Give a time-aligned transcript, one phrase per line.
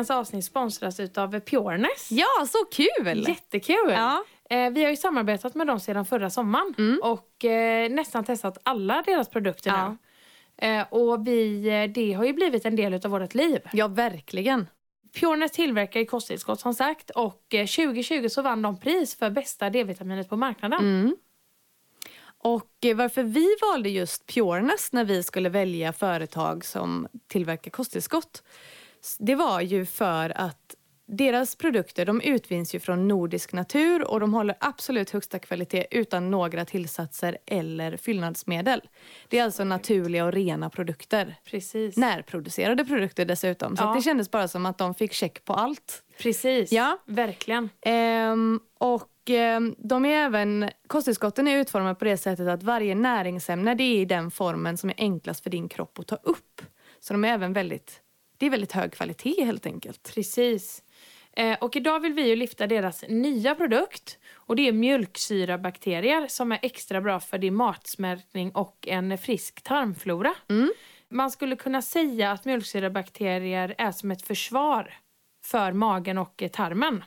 [0.00, 2.10] Veckans avsnitt sponsras utav Pureness.
[2.10, 3.28] Ja, så kul!
[3.28, 3.90] Jättekul!
[3.90, 4.24] Ja.
[4.50, 7.00] Eh, vi har ju samarbetat med dem sedan förra sommaren Mm.
[7.02, 9.88] och eh, nästan testat alla deras produkter Ja.
[10.60, 10.66] nu.
[10.66, 11.62] Eh, och vi,
[11.94, 13.60] det har ju blivit en del utav vårt liv.
[13.72, 14.66] ja, verkligen.
[15.20, 20.28] Pureness tillverkar kosttillskott som sagt och eh, 2020 så vann de pris för bästa D-vitaminet
[20.28, 20.80] på marknaden.
[20.80, 21.16] Mm.
[22.42, 28.42] Och varför vi valde just Pureness när vi skulle välja företag som tillverkar kosttillskott
[29.18, 30.74] det var ju för att
[31.12, 36.30] deras produkter de utvinns ju från nordisk natur och de håller absolut högsta kvalitet utan
[36.30, 38.80] några tillsatser eller fyllnadsmedel.
[39.28, 41.34] Det är alltså naturliga och rena produkter.
[41.44, 41.96] Precis.
[41.96, 43.76] Närproducerade produkter dessutom.
[43.76, 43.94] Så Ja.
[43.94, 46.02] det kändes bara som att de fick check på allt.
[46.18, 46.72] Precis.
[46.72, 46.98] Ja.
[47.06, 47.68] Verkligen.
[47.82, 53.74] Ehm, och ehm, de är även, kosttillskotten är utformade på det sättet att varje näringsämne
[53.74, 56.62] det är i den formen som är enklast för din kropp att ta upp.
[57.00, 58.00] Så de är även väldigt,
[58.40, 60.14] det är väldigt hög kvalitet helt enkelt.
[60.14, 60.82] Precis.
[61.32, 64.18] Eh, och idag vill vi ju lyfta deras nya produkt.
[64.34, 70.34] Och det är mjölksyrabakterier som är extra bra för din matsmältning och en frisk tarmflora.
[71.08, 74.94] Man skulle kunna säga att mjölksyrabakterier är som ett försvar
[75.44, 77.04] för magen och tarmen.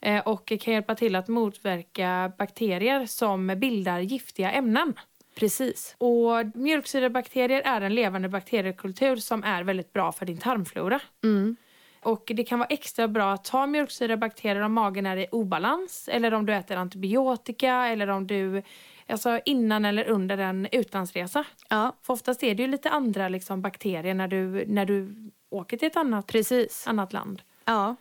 [0.00, 4.94] Eh, och kan hjälpa till att motverka bakterier som bildar giftiga ämnen.
[5.38, 5.94] Precis.
[5.98, 11.00] Och mjölksyrabakterier är en levande bakteriekultur som är väldigt bra för din tarmflora.
[11.24, 11.56] Mm.
[12.02, 16.34] Och det kan vara extra bra att ta mjölksyrabakterier om magen är i obalans eller
[16.34, 18.62] om du äter antibiotika eller om du,
[19.06, 21.44] alltså innan eller under en utlandsresa.
[21.68, 25.14] Ja, För oftast är det ju lite andra liksom, bakterier när du, när du
[25.50, 26.86] åker till ett annat, precis.
[26.86, 27.42] annat land.
[27.64, 27.96] Ja.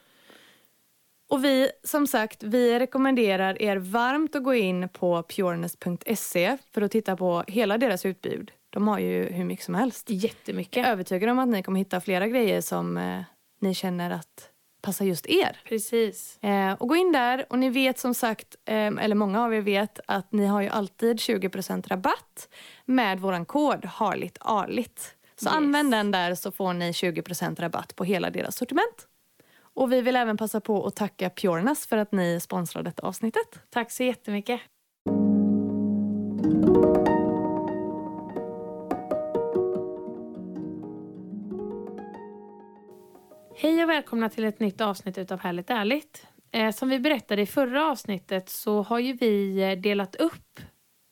[1.30, 6.92] Och vi, som sagt, vi rekommenderar er varmt att gå in på pureness.se för att
[6.92, 8.52] titta på hela deras utbud.
[8.70, 10.10] De har ju hur mycket som helst.
[10.10, 10.88] Jag är Jättemycket.
[10.88, 13.22] övertygad om att ni kommer hitta flera grejer som eh,
[13.62, 14.50] ni känner att
[14.82, 15.60] passar just er.
[15.66, 16.44] Precis.
[16.44, 19.62] Eh, och gå in där och ni vet som sagt, eh, eller många av er
[19.62, 22.50] vet att ni har ju alltid 20% rabatt
[22.86, 25.16] med våran kod harligt arligt.
[25.40, 25.56] Så Yes.
[25.56, 29.08] använd den där så får ni 20% rabatt på hela deras sortiment.
[29.78, 33.60] Och vi vill även passa på att tacka Pureness för att ni sponsrar detta avsnittet.
[33.70, 34.62] Tack så jättemycket.
[43.56, 46.28] Hej och välkomna till ett nytt avsnitt utav Härligt ärligt.
[46.52, 50.60] Eh, som vi berättade i förra avsnittet så har ju vi eh, delat upp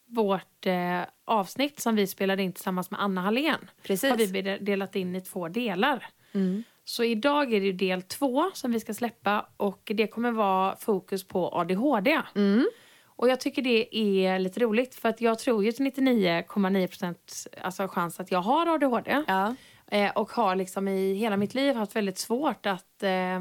[0.07, 3.69] vårt eh, avsnitt som vi spelade in tillsammans med Anna Hallén.
[3.83, 4.09] Precis.
[4.09, 6.05] Har vi delat in i två delar.
[6.33, 6.63] Mm.
[6.85, 11.27] Så idag är det del två som vi ska släppa och det kommer vara fokus
[11.27, 12.21] på ADHD.
[12.35, 12.67] Mm.
[13.05, 17.87] Och jag tycker det är lite roligt för att jag tror ju till 99,9% alltså
[17.87, 19.23] chans att jag har ADHD.
[19.27, 19.55] Ja.
[19.87, 23.39] Eh, och har liksom i hela mitt liv haft väldigt svårt att eh,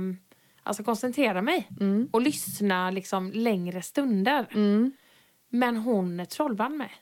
[0.63, 1.69] alltså koncentrera mig.
[1.81, 2.09] Mm.
[2.13, 4.47] Och lyssna liksom längre stunder.
[4.51, 4.93] Mm.
[5.49, 6.93] Men hon trollvann mig.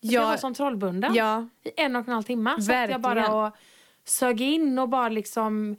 [0.00, 2.50] Jag var Ja, som trollbunden ja, i en och en halv timme.
[2.50, 3.02] Satt jag Verkligen.
[3.02, 3.56] bara och
[4.04, 5.76] sög in och bara liksom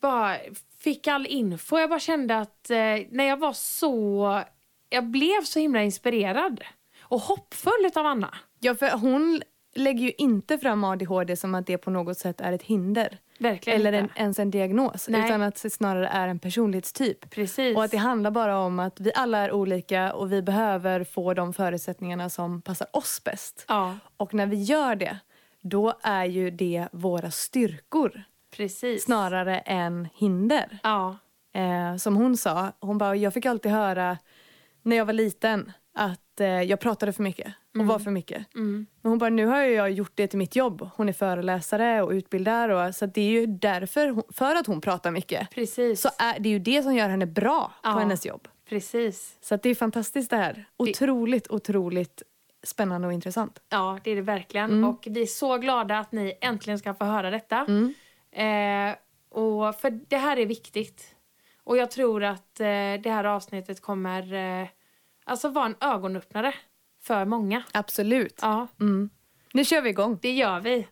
[0.00, 0.36] bara
[0.78, 1.78] fick all info.
[1.78, 2.76] Jag bara kände att eh,
[3.10, 4.42] när jag var så...
[4.88, 6.60] Jag blev så himla inspirerad
[7.00, 8.34] och hoppfull av Anna.
[8.60, 9.42] ja, för hon
[9.74, 13.18] lägger ju inte fram ADHD som att det på något sätt är ett hinder.
[13.38, 15.08] Verkligen Eller en, ens en diagnos.
[15.08, 15.24] Nej.
[15.24, 17.30] Utan att det snarare är en personlighetstyp.
[17.30, 17.76] Precis.
[17.76, 21.34] Och att det handlar bara om att vi alla är olika och vi behöver få
[21.34, 23.64] de förutsättningarna som passar oss bäst.
[23.68, 25.18] Ja, Och när vi gör det,
[25.64, 28.22] då är ju det våra styrkor
[28.56, 29.04] precis.
[29.04, 30.78] snarare än hinder.
[30.82, 31.16] Ja,
[31.56, 34.18] Eh, som hon sa, hon bara, jag fick alltid höra
[34.82, 38.54] när jag var liten att eh, jag pratade för mycket och var för mycket.
[38.54, 38.86] mm.
[39.02, 40.88] Men hon bara, nu har jag gjort det till mitt jobb.
[40.96, 44.80] Hon är föreläsare och utbildar och så det är ju därför, hon, för att hon
[44.80, 45.50] pratar mycket.
[45.50, 46.00] precis.
[46.00, 47.92] Så är, det är ju det som gör henne bra Ja.
[47.92, 48.48] på hennes jobb.
[48.68, 49.36] Precis.
[49.40, 50.64] Så det är fantastiskt det här.
[50.76, 52.22] Otroligt, otroligt
[52.64, 53.62] spännande och intressant.
[53.68, 54.70] Ja, det är det verkligen.
[54.70, 54.84] Mm.
[54.84, 57.56] Och vi är så glada att ni äntligen ska få höra detta.
[58.32, 58.94] Eh,
[59.30, 61.14] och för det här är viktigt.
[61.64, 62.66] Och jag tror att eh,
[63.02, 64.32] det här avsnittet kommer
[64.62, 64.68] eh,
[65.24, 66.54] alltså vara en ögonöppnare
[67.02, 67.62] för många.
[67.72, 68.38] Absolut.
[68.42, 68.66] Ja,
[69.52, 70.18] Nu kör vi igång.
[70.22, 70.86] det gör vi.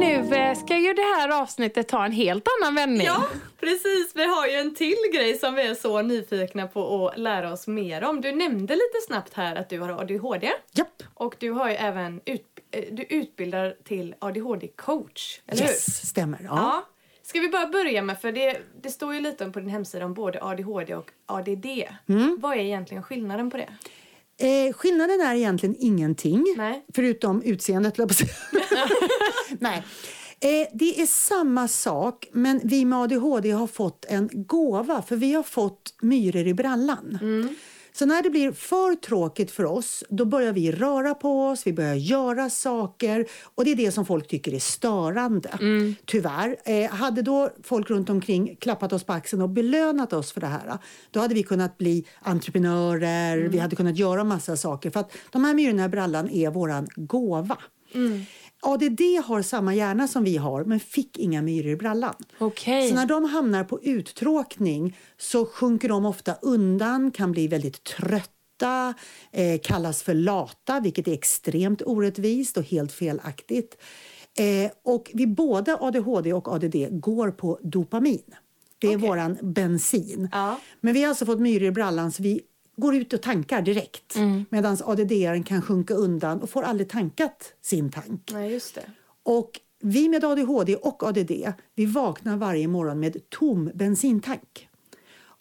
[0.00, 3.06] Nu eh, ska ju det här avsnittet ta en helt annan vändning.
[3.06, 3.24] Ja,
[3.60, 4.12] precis.
[4.14, 7.66] Vi har ju en till grej som vi är så nyfikna på att lära oss
[7.66, 8.20] mer om.
[8.20, 10.52] Du nämnde lite snabbt här att du har ADHD.
[10.72, 11.02] Japp.
[11.14, 15.68] Och du har ju även ut, eh, du utbildar till ADHD-coach, eller hur?
[15.68, 16.38] Yes, stämmer.
[16.42, 16.48] Ja.
[16.50, 16.86] Ja.
[17.22, 20.14] Ska vi bara börja med, för det, det står ju lite på din hemsida om
[20.14, 21.66] både ADHD och ADD.
[22.08, 22.36] Mm.
[22.40, 23.68] Vad är egentligen skillnaden på det?
[24.40, 26.84] Eh, skillnaden är egentligen ingenting, Nej.
[26.94, 27.98] förutom utseendet.
[27.98, 28.88] jag.
[29.58, 29.82] Nej.
[30.40, 35.32] Eh, det är samma sak, men vi med ADHD har fått en gåva för vi
[35.32, 37.18] har fått myror i brallan.
[38.00, 41.72] Så när det blir för tråkigt för oss, då börjar vi röra på oss, vi
[41.72, 45.50] börjar göra saker och det är det som folk tycker är störande.
[46.04, 46.56] Tyvärr.
[46.64, 50.46] Eh, hade då folk runt omkring klappat oss på axeln och belönat oss för det
[50.46, 50.78] här,
[51.10, 55.44] då hade vi kunnat bli entreprenörer, vi hade kunnat göra massa saker för att de
[55.44, 57.58] här myrorna i brallan är våran gåva.
[58.62, 62.14] ADD har samma hjärna som vi har men fick inga myror i brallan.
[62.38, 62.88] Okej.
[62.88, 68.94] Så när de hamnar på uttråkning så sjunker de ofta undan, kan bli väldigt trötta,
[69.32, 73.76] eh, kallas för lata, vilket är extremt orättvist och helt felaktigt.
[74.38, 78.34] Eh, och vi både ADHD och ADD går på dopamin.
[78.78, 80.28] Det är våran bensin.
[80.32, 80.60] Ja.
[80.80, 82.40] Men vi har alltså fått myror i brallan så vi
[82.80, 84.14] går ut och tankar direkt.
[84.50, 88.30] Medan ADD kan sjunka undan och får aldrig tankat sin tank.
[88.32, 88.90] Nej, just det.
[89.22, 91.32] Och vi med ADHD och ADD,
[91.74, 94.68] vi vaknar varje morgon med tom bensintank.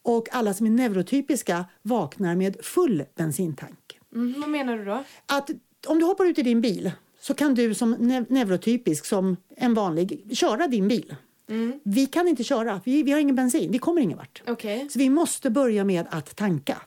[0.02, 4.00] Och alla som är neurotypiska vaknar med full bensintank.
[4.16, 5.04] Mm, vad menar du då?
[5.26, 5.50] Att
[5.88, 6.92] om du hoppar ut i din bil
[7.22, 11.16] så kan du som ne- neurotypisk, som en vanlig, köra din bil.
[11.84, 14.44] Vi kan inte köra, vi, vi har ingen bensin, vi kommer ingen vart.
[14.48, 14.90] Okej.
[14.90, 16.78] Så vi måste börja med att tanka.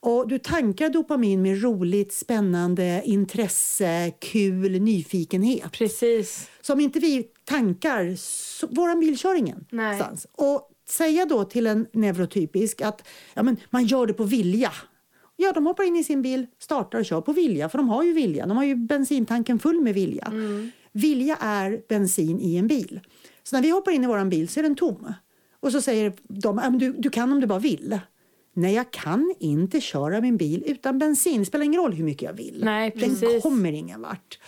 [0.00, 5.72] Och du tankar dopamin med roligt, spännande, intresse, kul, nyfikenhet.
[5.72, 6.50] Precis.
[6.60, 9.84] Så om inte vi tankar, så, våran bil kör ingen Nej.
[9.84, 10.26] någonstans.
[10.32, 14.72] Och säga då till en neurotypisk att ja, men man gör det på vilja.
[15.36, 18.02] Ja, de hoppar in i sin bil, startar och kör på vilja, för de har
[18.02, 18.46] ju vilja.
[18.46, 20.24] De har ju bensintanken full med vilja.
[20.24, 20.70] Mm.
[20.92, 23.00] Vilja är bensin i en bil.
[23.42, 25.14] Så när vi hoppar in i våran bil så är den tom.
[25.60, 28.00] Och så säger de, ja, men du, du kan om du bara vill.
[28.58, 31.38] Nej, jag kan inte köra min bil utan bensin.
[31.40, 32.60] Det spelar ingen roll hur mycket jag vill.
[32.64, 33.42] Nej, Den precis.
[33.42, 34.38] kommer ingen vart.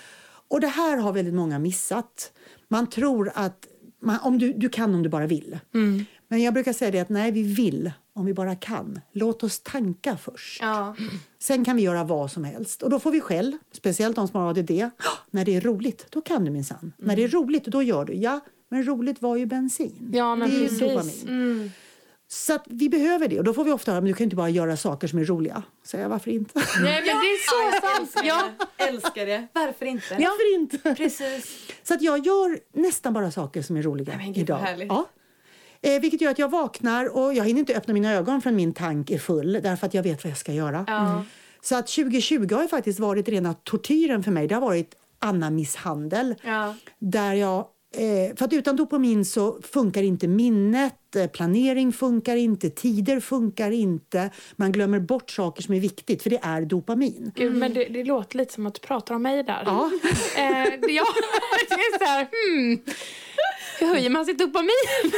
[0.48, 2.32] Och det här har väldigt många missat.
[2.68, 3.66] Man tror att
[4.02, 5.58] man, om du, du kan om du bara vill.
[5.74, 6.04] Mm.
[6.28, 9.00] Men jag brukar säga det att nej, vi vill om vi bara kan.
[9.12, 10.62] Låt oss tanka först.
[10.62, 10.96] Ja.
[11.38, 12.82] Sen kan vi göra vad som helst.
[12.82, 14.70] Och då får vi skäll, speciellt de som har ADD.
[15.30, 16.92] När det är roligt, då kan du minsann.
[16.96, 18.14] När det är roligt, då gör du.
[18.14, 20.10] Ja, men roligt var ju bensin.
[20.12, 21.24] Ja, men det är ju precis.
[21.24, 21.70] Mm.
[22.32, 23.38] Så att vi behöver det.
[23.38, 25.24] Och då får vi ofta höra, men du kan inte bara göra saker som är
[25.24, 25.62] roliga.
[25.84, 26.52] Säger jag, varför inte?
[26.82, 28.26] Nej, men det är så sant.
[28.26, 28.48] Ja.
[28.76, 28.84] det.
[28.84, 29.46] Älskar det.
[29.52, 30.06] Varför inte?
[30.10, 30.94] Varför inte?
[30.94, 31.72] Precis.
[31.82, 34.58] Så att jag gör nästan bara saker som är roliga men gud, idag.
[34.58, 34.88] härligt.
[34.88, 35.08] Ja.
[35.82, 38.74] Eh, vilket gör att jag vaknar och jag hinner inte öppna mina ögon förrän min
[38.74, 40.84] tank är full därför att jag vet vad jag ska göra.
[40.86, 41.24] Ja.
[41.60, 44.48] Så att 2020 har ju faktiskt varit rena tortyren för mig.
[44.48, 46.34] Det har varit Anna-misshandel.
[46.42, 46.74] Ja.
[46.98, 52.70] Där jag, eh, för att utan dopamin så funkar inte minnet, eh, planering funkar inte,
[52.70, 54.30] tider funkar inte.
[54.56, 57.32] Man glömmer bort saker som är viktigt för det är dopamin.
[57.34, 59.62] Gud, men det, det låter lite som att du pratar om mig där.
[59.66, 59.90] Ja.
[60.36, 60.44] Eh,
[60.88, 61.04] ja,
[61.68, 62.82] det är så här, hmm.
[63.80, 65.12] Hur höjer man sitt dopamin?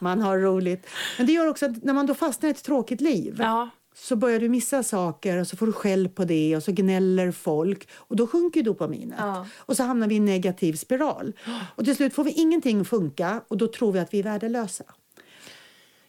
[0.00, 0.86] Man har roligt.
[1.18, 3.70] Men det gör också att när man då fastnar i ett tråkigt liv Ja.
[3.94, 7.32] Så börjar du missa saker och så får du skäll på det och så gnäller
[7.32, 9.18] folk och då sjunker ju dopaminet.
[9.18, 9.46] Ja.
[9.56, 11.32] Och så hamnar vi i en negativ spiral.
[11.76, 14.84] Och till slut får vi ingenting funka och då tror vi att vi är värdelösa.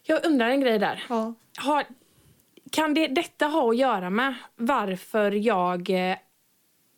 [0.03, 1.05] Jag undrar en grej där.
[1.09, 1.33] Ja.
[1.57, 1.83] Har,
[2.71, 6.17] kan det, detta ha att göra med varför jag eh,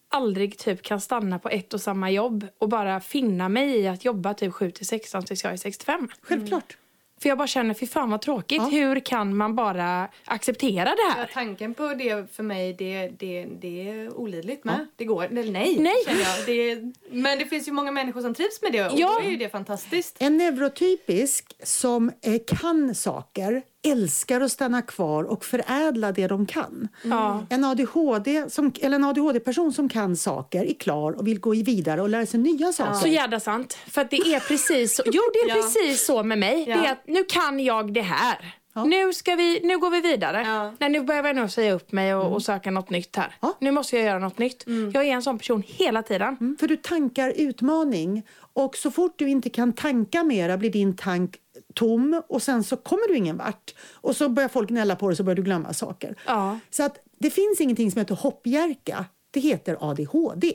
[0.09, 4.05] aldrig typ kan stanna på ett och samma jobb och bara finna mig i att
[4.05, 6.09] jobba typ 7 till 16 tills jag är 65?
[6.21, 6.77] Självklart.
[7.21, 8.57] För jag bara känner, fy fan vad tråkigt.
[8.61, 8.69] Ja.
[8.69, 11.29] Hur kan man bara acceptera det Ja, här?
[11.33, 14.87] tanken på det för mig, det, det, det är olidligt med.
[14.95, 15.93] Det går, eller nej, Nej.
[16.05, 16.45] känner jag.
[16.45, 19.19] Det, men det finns ju många människor som trivs med det och Ja.
[19.21, 20.15] då är ju det fantastiskt.
[20.19, 26.87] En neurotypisk som eh, kan saker älskar att stanna kvar och förädla det de kan.
[27.03, 27.45] Ja.
[27.49, 32.01] En ADHD som, eller en ADHD-person som kan saker är klar och vill gå vidare
[32.01, 32.93] och lära sig nya saker.
[32.93, 33.77] Så jävla sant.
[33.87, 35.03] För att det är precis så.
[35.05, 35.61] Jo, det är Ja.
[35.61, 36.65] precis så med mig.
[36.69, 36.77] Ja.
[36.77, 38.53] Det är att nu kan jag det här.
[38.73, 38.83] Ja.
[38.85, 40.41] Nu, ska vi, nu går vi vidare.
[40.45, 40.73] Ja.
[40.79, 43.35] Nej, nu behöver jag nog säga upp mig och, och söka något nytt här.
[43.41, 43.53] Ja.
[43.59, 44.63] Nu måste jag göra något nytt.
[44.93, 46.37] Jag är en sån person hela tiden.
[46.41, 50.95] Mm, För du tankar utmaning och så fort du inte kan tanka mera blir din
[50.95, 51.35] tank
[51.77, 53.75] tom och sen så kommer du ingen vart.
[53.93, 56.15] Och så börjar folk gnälla på dig så börjar du glömma saker.
[56.25, 56.59] Ja.
[56.69, 59.05] Så att det finns ingenting som heter hoppjerka.
[59.31, 60.53] Det heter ADHD.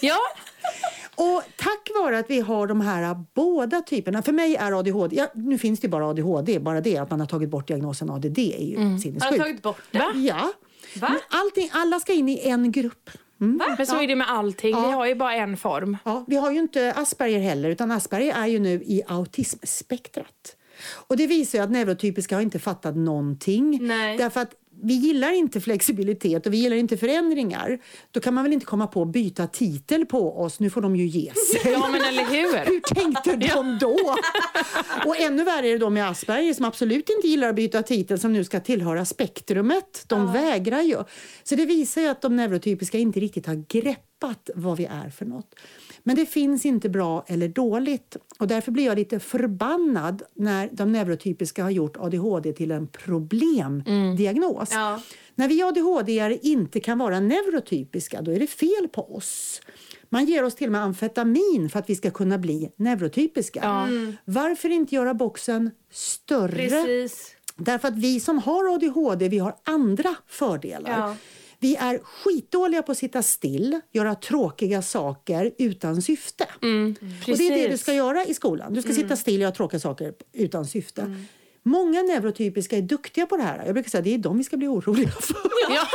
[0.00, 0.18] Ja,
[1.16, 5.26] Och tack vare att vi har de här båda typerna, för mig är ADHD, ja,
[5.34, 8.38] nu finns det ju bara ADHD, bara det att man har tagit bort diagnosen ADD
[8.38, 9.38] är ju Har du sinnessjukt.
[9.42, 10.12] tagit bort det?
[10.14, 10.52] Ja.
[11.00, 11.16] Va?
[11.30, 13.10] Allting, alla ska in i en grupp.
[13.44, 13.74] Mm.
[13.78, 14.76] men så är det med allting.
[14.76, 14.88] Vi Ja.
[14.90, 15.96] har ju bara en form.
[16.04, 20.56] Ja, vi har ju inte Asperger heller, utan Asperger är ju nu i autismspektrat.
[21.06, 23.78] Och det visar ju att neurotypiska har inte fattat någonting.
[23.86, 24.16] Nej.
[24.18, 24.50] Därför att
[24.84, 27.78] vi gillar inte flexibilitet och vi gillar inte förändringar.
[28.10, 30.60] Då kan man väl inte komma på att byta titel på oss.
[30.60, 31.72] Nu får de ju ge sig.
[31.72, 32.64] Ja, men eller hur?
[32.70, 34.16] Hur tänkte de då?
[35.06, 38.18] Och ännu värre är det då med Asperger som absolut inte gillar att byta titel
[38.18, 40.04] som nu ska tillhöra spektrumet.
[40.06, 40.96] De vägrar ju.
[41.42, 45.24] Så det visar ju att de neurotypiska inte riktigt har greppat vad vi är för
[45.24, 45.54] något.
[46.06, 50.92] Men det finns inte bra eller dåligt och därför blir jag lite förbannad när de
[50.92, 54.68] neurotypiska har gjort ADHD till en problemdiagnos.
[54.72, 55.00] Ja.
[55.34, 59.60] När vi ADHD inte kan vara neurotypiska, då är det fel på oss.
[60.08, 63.60] Man ger oss till och med amfetamin för att vi ska kunna bli neurotypiska.
[63.62, 63.88] Ja.
[64.24, 66.68] Varför inte göra boxen större?
[66.68, 67.36] Precis.
[67.56, 70.90] Därför att vi som har ADHD, vi har andra fördelar.
[70.90, 71.16] Ja.
[71.64, 76.46] Vi är skitdåliga på att sitta still, göra tråkiga saker utan syfte.
[76.62, 76.94] Mm,
[77.28, 78.74] Och det är det du ska göra i skolan.
[78.74, 81.16] Du ska sitta still och göra tråkiga saker utan syfte.
[81.62, 83.62] Många neurotypiska är duktiga på det här.
[83.66, 85.36] Jag brukar säga att det är de vi ska bli oroliga för.
[85.74, 85.86] Ja.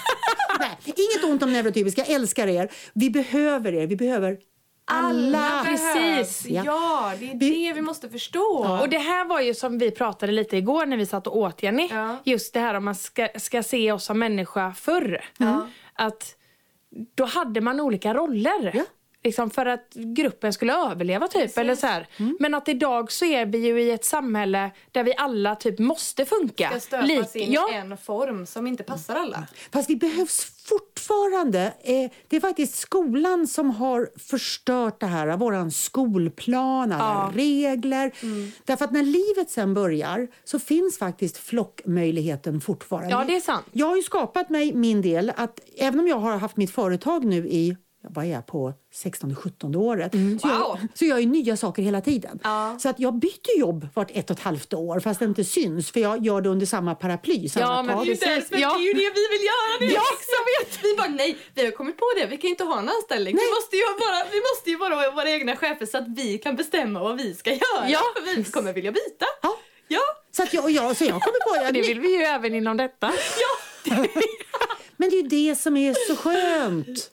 [0.60, 2.72] Nej, inget ont om neurotypiska, jag älskar er.
[2.94, 4.38] Vi behöver er, vi behöver
[4.84, 5.64] alla.
[5.64, 6.46] Precis.
[6.46, 6.62] Ja.
[6.64, 7.34] Ja, det är
[7.68, 8.78] det vi måste förstå.
[8.80, 11.62] Och det här var ju som vi pratade lite igår när vi satt och åt
[11.62, 11.88] Jenny.
[11.90, 12.16] Ja.
[12.24, 15.24] Just det här om man ska, ska se oss som människa förr.
[15.94, 16.36] Att
[17.14, 18.84] då hade man olika roller.
[19.22, 19.28] Ja.
[19.28, 21.58] Liksom för att gruppen skulle överleva typ.
[21.58, 22.06] Eller så här.
[22.38, 26.24] Men att idag så är vi ju i ett samhälle där vi alla typ måste
[26.24, 26.70] funka.
[26.70, 27.72] ska stöpas Lik- in ja.
[27.72, 29.46] i en form som inte passar alla.
[29.72, 31.60] Fast vi behövs fortfarande.
[31.82, 35.36] Eh, det är faktiskt skolan som har förstört det här.
[35.36, 38.12] Vår skolplan, alla regler.
[38.64, 43.10] Därför att när livet sen börjar så finns faktiskt flockmöjligheten fortfarande.
[43.10, 43.66] Ja, det är sant.
[43.72, 47.24] Jag har ju skapat mig min del att även om jag har haft mitt företag
[47.24, 48.72] nu i ja, vad är jag på
[49.04, 50.38] 16-17 året så, Wow.
[50.42, 52.40] jag, så jag gör nya saker hela tiden.
[52.44, 52.76] Ja.
[52.80, 55.90] Så att jag byter jobb vart ett och ett halvt år fast det inte syns
[55.90, 57.48] för jag gör det under samma paraply.
[57.48, 58.20] Samma Ja, men precis.
[58.20, 58.68] Därför, Ja.
[58.78, 60.00] Det är ju det vi vill göra nu Ja.
[60.12, 62.26] också vet Vi bara nej, vi har kommit på det.
[62.26, 63.36] Vi kan inte ha en anställning.
[63.36, 66.56] Vi måste, ju vara, vi måste ju vara våra egna chefer så att vi kan
[66.56, 67.88] bestämma vad vi ska göra.
[67.88, 68.00] Ja.
[68.16, 69.26] För vi kommer vilja byta.
[69.42, 69.56] Ja.
[69.88, 70.00] Ja.
[70.36, 71.56] Så, att jag, jag, så jag kommer på...
[71.64, 73.12] Jag, Det vill vi ju även inom detta.
[75.02, 77.10] Men det är ju det som är så skönt.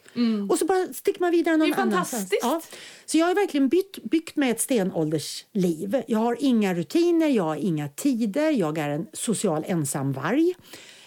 [0.49, 2.29] Och så bara sticker man vidare någon annanstans.
[2.41, 2.61] Ja.
[3.05, 6.03] Så jag har verkligen bytt, byggt med ett stenåldersliv.
[6.07, 10.55] Jag har inga rutiner, jag har inga tider, jag är en social ensamvarg.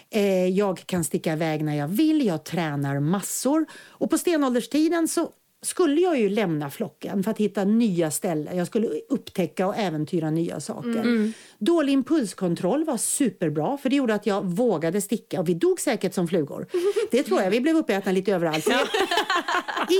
[0.09, 3.65] Eh, jag kan sticka iväg när jag vill, jag tränar massor.
[3.87, 5.29] Och på stenålderstiden så
[5.65, 8.57] skulle jag ju lämna flocken för att hitta nya ställen.
[8.57, 11.33] Jag skulle upptäcka och äventyra nya saker.
[11.57, 16.13] Dålig impulskontroll var superbra för det gjorde att jag vågade sticka och vi dog säkert
[16.13, 16.67] som flugor.
[17.11, 17.51] Det tror jag.
[17.51, 18.67] Vi blev uppätna lite överallt.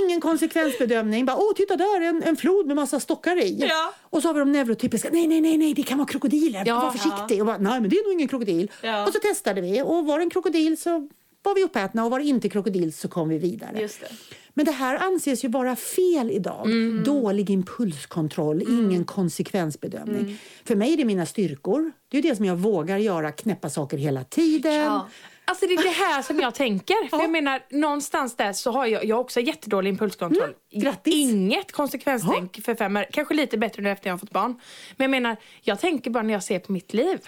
[0.05, 1.25] Ingen konsekvensbedömning.
[1.25, 3.57] Bara, Åh, titta där, en, en flod med massa stockar i.
[3.69, 3.93] Ja.
[4.01, 5.09] Och så har vi de neurotypiska.
[5.11, 6.63] Nej, nej, nej, nej, det kan vara krokodiler.
[6.65, 6.79] Ja.
[6.79, 7.39] Var försiktig.
[7.39, 8.71] Och bara, nej, men det är nog ingen krokodil.
[8.81, 9.07] Ja.
[9.07, 11.09] Och så testade vi och var det en krokodil så
[11.43, 13.81] var vi uppätna och var det inte krokodil så kom vi vidare.
[13.81, 14.07] Just det.
[14.53, 16.67] Men det här anses ju vara fel idag.
[17.05, 20.37] Dålig impulskontroll, ingen konsekvensbedömning.
[20.65, 21.91] För mig är det mina styrkor.
[22.09, 24.73] Det är det som jag vågar göra, knäppa saker hela tiden.
[24.73, 25.07] Ja.
[25.45, 27.09] Alltså det är det här som jag tänker.
[27.09, 30.53] För jag menar, någonstans där så har jag, jag har också jättedålig impulskontroll.
[30.71, 31.13] grattis.
[31.15, 33.05] Inget konsekvenstänk för fem år.
[33.11, 34.59] Kanske lite bättre nu efter jag har fått barn.
[34.97, 37.19] Men jag menar, jag tänker bara när jag ser på mitt liv.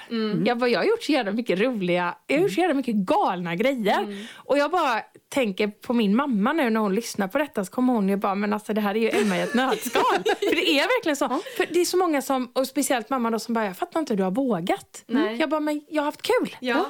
[0.45, 2.95] Jag, bara, jag har gjort så jävla mycket roliga, jag har gjort så jävla mycket
[2.95, 4.27] galna grejer.
[4.33, 7.93] Och jag bara tänker på min mamma nu när hon lyssnar på detta så kommer
[7.93, 10.03] hon ju bara, men alltså det här är ju Emma i ett nötskal.
[10.23, 11.27] för det är verkligen så.
[11.57, 14.13] För det är så många som, och speciellt mamma då som bara, jag fattar inte
[14.13, 15.03] hur du har vågat.
[15.07, 15.35] Nej.
[15.35, 16.57] Jag bara, men jag har haft kul.
[16.59, 16.85] Ja.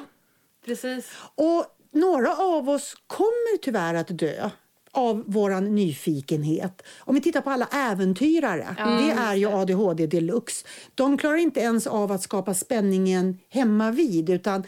[0.66, 1.12] Precis.
[1.34, 4.50] Och några av oss kommer tyvärr att dö
[4.96, 6.82] av våran nyfikenhet.
[6.98, 10.66] Om vi tittar på alla äventyrare, det är ju ADHD deluxe.
[10.94, 14.64] De klarar inte ens av att skapa spänningen hemma vid utan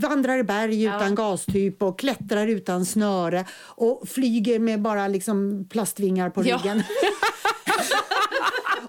[0.00, 6.30] vandrar i berg utan gastyp och klättrar utan snöre och flyger med bara liksom plastvingar
[6.30, 6.56] på Ja.
[6.56, 6.78] ryggen.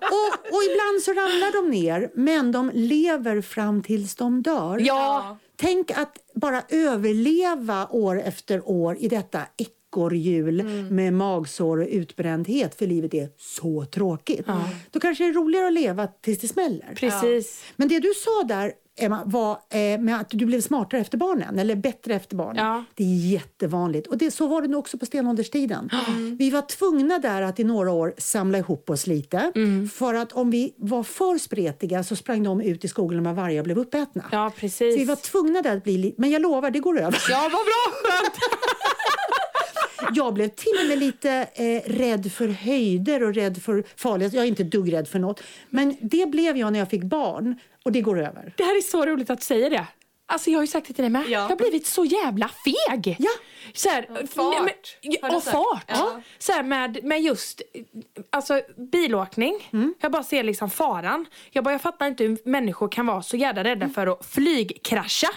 [0.02, 4.78] och, och ibland så ramlar de ner, men de lever fram tills de dör.
[4.82, 5.38] Ja.
[5.56, 9.42] Tänk att bara överleva år efter år i detta
[9.94, 14.48] ekorrhjul med magsår och utbrändhet för livet är så tråkigt.
[14.92, 16.94] Då kanske det är roligare att leva tills det smäller.
[16.96, 17.64] Precis.
[17.76, 21.60] Men det du sa där, Emma, var eh, med att du blev smartare efter barnen,
[21.60, 22.66] eller bättre efter barnen.
[22.66, 22.84] Ja.
[22.96, 24.08] Det är jättevanligt.
[24.08, 25.90] Och det, så var det nog också på stenålderstiden.
[26.40, 29.52] Vi var tvungna där att i några år samla ihop oss lite.
[29.94, 33.60] För att om vi var för spretiga så sprang de ut i skogen med varje
[33.60, 34.26] och blev uppätna.
[34.32, 34.98] Ja, Så precis.
[34.98, 37.20] vi var tvungna där att bli li- Men jag lovar, det går över.
[37.30, 37.94] Ja, vad bra!
[38.04, 38.34] Skönt!
[40.14, 44.34] Jag blev till och med lite eh, rädd för höjder och rädd för farlighet.
[44.34, 45.44] Jag är inte ett dugg rädd för något.
[45.70, 48.54] Men det blev jag när jag fick barn och det går över.
[48.58, 49.88] Det här är så roligt att du säger det.
[50.32, 51.24] Alltså jag har ju sagt det till dig med.
[51.26, 51.30] Ja.
[51.30, 53.16] Jag har blivit så jävla feg.
[53.20, 53.30] Ja.
[53.74, 54.56] Så här, fart,
[55.04, 55.84] men- har du och fart.
[55.88, 56.22] Ja.
[56.40, 57.62] Så här med, med just
[58.30, 59.70] alltså, bilåkning.
[59.74, 59.94] Mm.
[60.00, 61.26] Jag bara ser liksom faran.
[61.52, 63.94] Jag bara, jag fattar inte hur människor kan vara så jävla rädda Mm.
[63.94, 65.30] för att flygkrascha.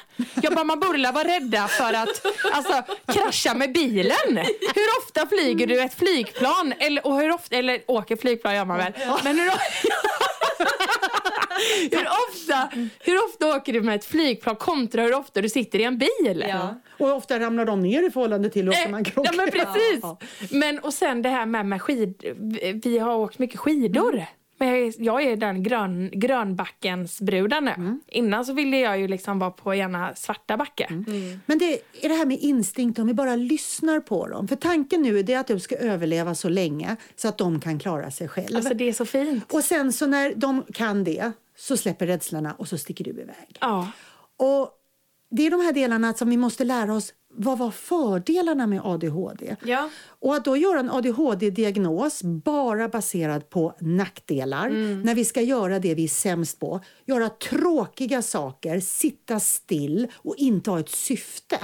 [0.42, 4.36] Jag bara, man borde vara rädda för att alltså, krascha med bilen.
[4.74, 6.72] Hur ofta flyger du ett flygplan?
[6.78, 8.92] Eller, och hur ofta, eller åker flygplan gör man väl.
[9.24, 9.50] Men hur,
[11.92, 12.68] hur, ofta,
[13.00, 16.44] hur ofta åker du med ett flygplan kontra hur ofta du sitter i en bil?
[16.48, 16.80] Ja.
[16.98, 19.32] Och ofta ramlar de ner i förhållande till hur ofta man Eh, krockar.
[19.32, 19.98] Ja men precis.
[20.02, 20.18] Ja.
[20.50, 22.14] Men och sen det här med, med skid.
[22.36, 24.12] vi- Vi har åkt mycket skidor.
[24.14, 24.24] Mm.
[24.62, 27.70] Men jag är, jag är den grön, grönbackens bruden nu.
[27.70, 28.00] Mm.
[28.08, 30.84] Innan så ville jag ju liksom vara på gärna svarta backe.
[30.90, 31.40] Mm.
[31.46, 34.48] Men det är det här med instinkt, om vi bara lyssnar på dem.
[34.48, 37.78] För tanken nu är det att du ska överleva så länge så att de kan
[37.78, 38.56] klara sig själva.
[38.56, 39.52] Alltså det är så fint.
[39.52, 43.58] Och sen så när de kan det så släpper rädslorna och så sticker du iväg.
[43.60, 43.88] Ja.
[44.36, 44.70] Och
[45.30, 47.12] det är de här delarna som vi måste lära oss.
[47.34, 49.56] Vad var fördelarna med ADHD?
[49.64, 49.90] Ja.
[50.06, 54.70] Och att då göra en ADHD-diagnos bara baserad på nackdelar
[55.04, 56.80] när vi ska göra det vi är sämst på.
[57.06, 61.58] Göra tråkiga saker, sitta still och inte ha ett syfte.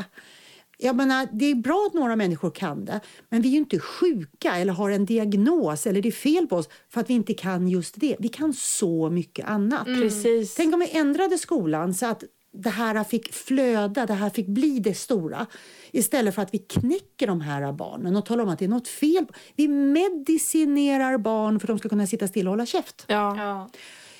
[0.80, 3.78] Jag menar, det är bra att några människor kan det, men vi är ju inte
[3.78, 7.34] sjuka eller har en diagnos eller det är fel på oss för att vi inte
[7.34, 8.16] kan just det.
[8.18, 9.84] Vi kan så mycket annat.
[9.84, 10.54] Precis.
[10.54, 12.24] Tänk om vi ändrade skolan så att
[12.62, 15.46] det här fick flöda, det här fick bli det stora.
[15.90, 18.88] Istället för att vi knäcker de här barnen och talar om att det är något
[18.88, 19.26] fel.
[19.56, 23.04] Vi medicinerar barn för att de ska kunna sitta still och hålla käft.
[23.06, 23.36] Ja.
[23.36, 23.68] Ja.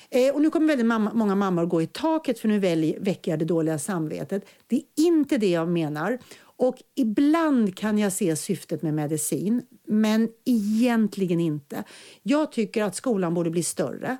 [0.09, 2.59] Eh, och nu kommer väldigt mamma, många mammor gå i taket för nu
[2.99, 4.45] väcker jag det dåliga samvetet.
[4.67, 6.19] Det är inte det jag menar.
[6.59, 11.83] Och ibland kan jag se syftet med medicin, men egentligen inte.
[12.23, 14.17] Jag tycker att skolan borde bli större.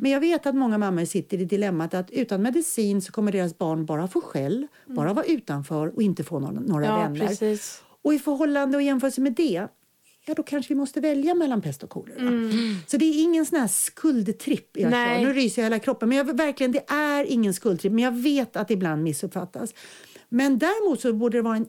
[0.00, 3.58] Men jag vet att många mammor sitter i dilemmat att utan medicin så kommer deras
[3.58, 7.26] barn bara få skäll, bara vara utanför och inte få några, några ja, vänner.
[7.26, 7.82] precis.
[8.02, 9.68] Och i förhållande och jämförelse med det,
[10.26, 12.18] ja då kanske vi måste välja mellan pest och kolera.
[12.86, 15.18] Så det är ingen sån här skuldtripp jag Nej.
[15.20, 15.26] kör.
[15.28, 16.08] Nu ryser jag hela kroppen.
[16.08, 17.92] Men jag, verkligen, det är ingen skuldtripp.
[17.92, 19.74] Men jag vet att det ibland missuppfattas.
[20.34, 21.66] Men däremot så borde det vara en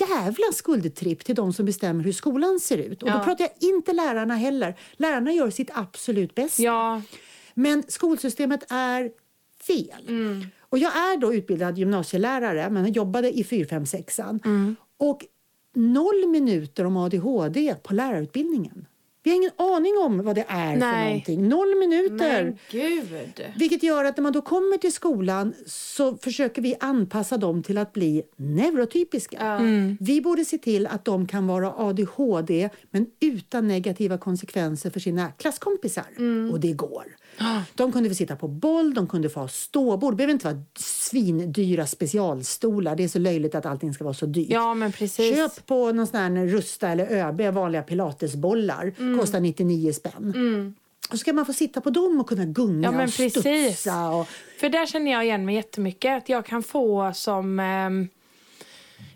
[0.00, 3.02] jävla skuldtripp till de som bestämmer hur skolan ser ut.
[3.02, 3.24] Och då Ja.
[3.24, 4.74] pratar jag inte lärarna heller.
[4.96, 6.62] Lärarna gör sitt absolut bästa.
[6.62, 7.02] Ja.
[7.54, 9.10] Men skolsystemet är
[9.66, 10.08] fel.
[10.60, 14.20] Och jag är då utbildad gymnasielärare men jobbade i 4, 5, 6
[14.96, 15.24] Och
[15.74, 18.86] noll minuter om ADHD på lärarutbildningen.
[19.22, 21.04] Vi har ingen aning om vad det är för Nej.
[21.04, 21.48] någonting.
[21.48, 22.44] Noll minuter.
[22.44, 23.44] Men gud.
[23.56, 27.78] Vilket gör att när man då kommer till skolan så försöker vi anpassa dem till
[27.78, 29.60] att bli neurotypiska.
[30.00, 35.28] Vi borde se till att de kan vara ADHD men utan negativa konsekvenser för sina
[35.32, 36.06] klasskompisar.
[36.52, 37.04] Och det går.
[37.74, 40.12] De kunde få sitta på boll, de kunde få ha ståbord.
[40.12, 42.96] Det behöver inte vara svindyra specialstolar.
[42.96, 44.50] Det är så löjligt att allting ska vara så dyrt.
[44.50, 45.36] ja, men precis.
[45.36, 48.94] Köp på någon sån här Rusta eller ÖB vanliga pilatesbollar.
[48.98, 49.18] Mm.
[49.18, 50.74] Kostar 99 spänn.
[51.10, 53.32] Och så ska man få sitta på dem och kunna gunga Ja, men och precis.
[53.40, 54.10] studsa.
[54.10, 54.26] Och,
[54.60, 56.16] För där känner jag igen mig jättemycket.
[56.22, 57.60] Att jag kan få som...
[57.60, 58.08] ehm,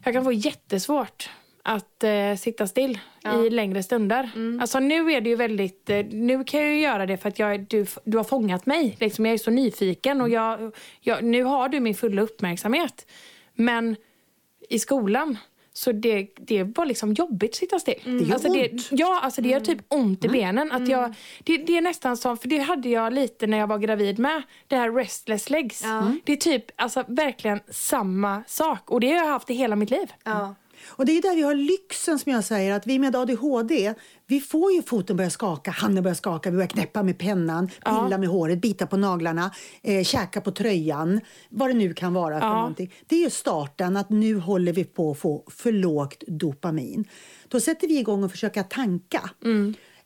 [0.05, 1.31] jag kan få jättesvårt
[1.67, 2.99] att eh, sitta still
[3.47, 4.31] i längre stunder.
[4.61, 5.91] Alltså nu är det ju väldigt...
[5.91, 8.97] Eh, nu kan jag ju göra det för att jag, du, du har fångat mig.
[9.01, 13.07] Liksom, jag är så nyfiken och jag, jag, nu har du min fulla uppmärksamhet.
[13.55, 13.97] Men
[14.69, 15.39] i skolan
[15.73, 18.01] så det, det var liksom jobbigt att sitta still.
[18.05, 18.89] Det gör alltså ont.
[18.91, 20.73] ja, alltså det gör typ ont i benen.
[20.73, 23.79] Att jag, det, det är nästan som, för det hade jag lite när jag var
[23.79, 24.43] gravid med.
[24.69, 25.85] Det här restless legs.
[26.25, 28.91] Det är typ alltså, verkligen samma sak.
[28.91, 30.13] Och det har jag haft i hela mitt liv.
[30.25, 30.55] Ja.
[30.89, 33.95] Och det är där vi har lyxen som jag säger att vi med ADHD
[34.27, 38.19] vi får ju foten börja skaka, handen börjar skaka, vi börjar knäppa med pennan, pilla
[38.19, 39.51] med håret, bita på naglarna,
[39.83, 41.21] eh, käka på tröjan,
[41.51, 42.55] vad det nu kan vara för Ja.
[42.55, 42.95] någonting.
[43.07, 47.05] Det är ju starten att nu håller vi på att få för lågt dopamin.
[47.49, 49.31] Då sätter vi igång och försöker tanka.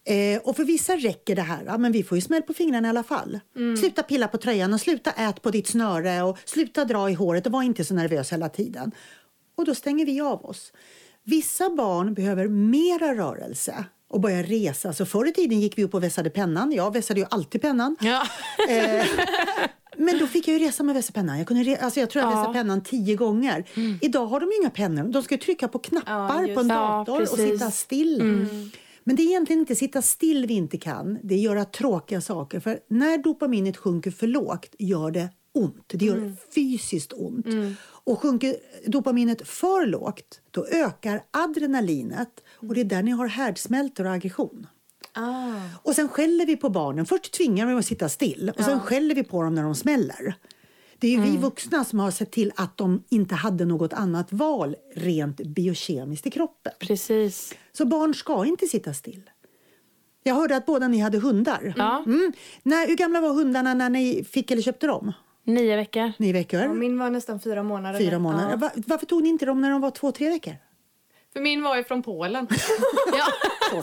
[0.05, 2.88] Eh, och för vissa räcker det här, ja, men vi får ju smäll på fingrarna
[2.88, 3.41] i alla fall.
[3.81, 7.47] Sluta pilla på tröjan och sluta ät på ditt snöre och sluta dra i håret
[7.47, 8.93] och var inte så nervös hela tiden.
[9.59, 10.73] Och då stänger vi av oss.
[11.25, 14.92] Vissa barn behöver mera rörelse och börja resa.
[14.92, 16.73] Så förr i tiden gick vi upp och vässade pennan.
[16.73, 17.97] Jag vässade ju alltid pennan.
[18.01, 18.23] Ja.
[18.68, 19.07] Eh,
[19.97, 21.38] men då fick jag ju resa med vässpennan.
[21.38, 22.37] Jag, kunde alltså jag tror jag Ja.
[22.37, 23.64] vässade pennan tio gånger.
[24.03, 25.05] Idag har de ju inga pennor.
[25.12, 26.68] De ska trycka på Ja, knappar just på en.
[26.68, 28.47] Ja, dator och sitta still.
[29.05, 31.18] Men det är egentligen inte sitta still vi inte kan.
[31.23, 32.61] Det är göra tråkiga saker.
[32.61, 35.85] För när dopaminet sjunker för lågt gör det ont.
[35.88, 37.47] Det gör fysiskt ont.
[38.09, 42.44] Och sjunker dopaminet för lågt då ökar adrenalinet.
[42.55, 44.66] Och det är där ni har härdsmältor och aggression.
[45.12, 45.53] Ah.
[45.83, 47.07] Och sen skäller vi på barnen.
[47.07, 49.75] Först tvingar vi dem att sitta still och sen skäller vi på dem när de
[49.75, 50.35] smäller.
[50.99, 54.33] Det är ju vi vuxna som har sett till att de inte hade något annat
[54.33, 56.73] val rent biokemiskt i kroppen.
[56.79, 57.55] Precis.
[57.73, 59.31] Så barn ska inte sitta still.
[60.23, 61.75] Jag hörde att båda ni hade hundar.
[61.77, 62.03] Ja.
[62.07, 62.33] Mm.
[62.62, 65.12] När, hur gamla var hundarna när ni fick eller köpte dem?
[65.49, 66.13] Nio veckor.
[66.19, 66.61] Nio veckor?
[66.61, 67.99] Ja, min var nästan fyra månader.
[67.99, 68.51] Fyra månader.
[68.51, 68.57] Ja.
[68.57, 70.55] Va- varför tog ni inte dem när de var två, tre veckor?
[71.33, 72.47] För min var ju från Polen.
[73.13, 73.83] Ja.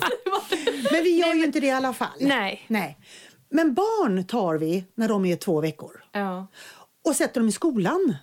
[0.92, 2.08] Men vi gör ju inte det i alla fall.
[2.20, 2.64] Nej.
[2.68, 2.98] Nej.
[3.48, 6.46] Men barn tar vi när de är två veckor ja.
[7.04, 8.16] och sätter dem i skolan.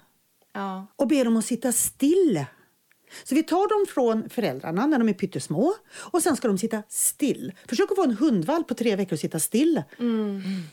[0.54, 0.88] Ja.
[0.96, 2.46] och ber dem att sitta still.
[3.23, 6.84] Så vi tar dem från föräldrarna när de är pyttesmå och sen ska de sitta
[6.89, 7.54] still.
[7.67, 9.84] Försök att få en hundvalp på tre veckor att sitta still.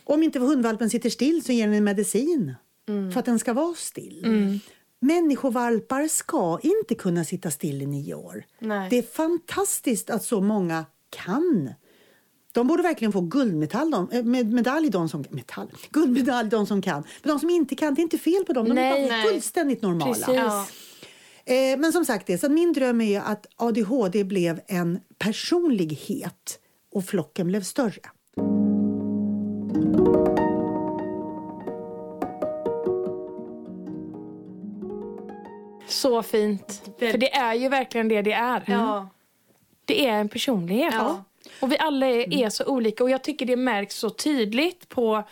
[0.05, 2.55] Och om inte hundvalpen sitter still så ger den en medicin
[3.13, 4.61] för att den ska vara still.
[5.01, 8.45] Människovalpar ska inte kunna sitta still i nio år.
[8.59, 8.91] Nej.
[8.91, 11.71] Det är fantastiskt att så många kan.
[12.53, 16.83] De borde verkligen få guldmedalj, de, eh, med medalj de som, metall, guldmedalj de som
[16.83, 17.05] kan.
[17.23, 18.69] Men de som inte kan, det är inte fel på dem.
[18.69, 19.09] De Nej.
[19.09, 20.15] är fullständigt normala.
[20.15, 20.29] Precis.
[20.29, 20.67] Ja.
[21.51, 26.61] Eh, men som sagt, det, så min dröm är att ADHD blev en personlighet
[26.93, 28.11] och flocken blev större.
[35.89, 36.83] Så fint.
[36.99, 38.63] För det är ju verkligen det det är.
[38.67, 39.09] Ja.
[39.85, 40.95] Det är en personlighet.
[40.95, 41.25] Ja.
[41.61, 43.05] Och vi alla är, är så olika.
[43.05, 45.25] Och jag tycker det märks så tydligt på...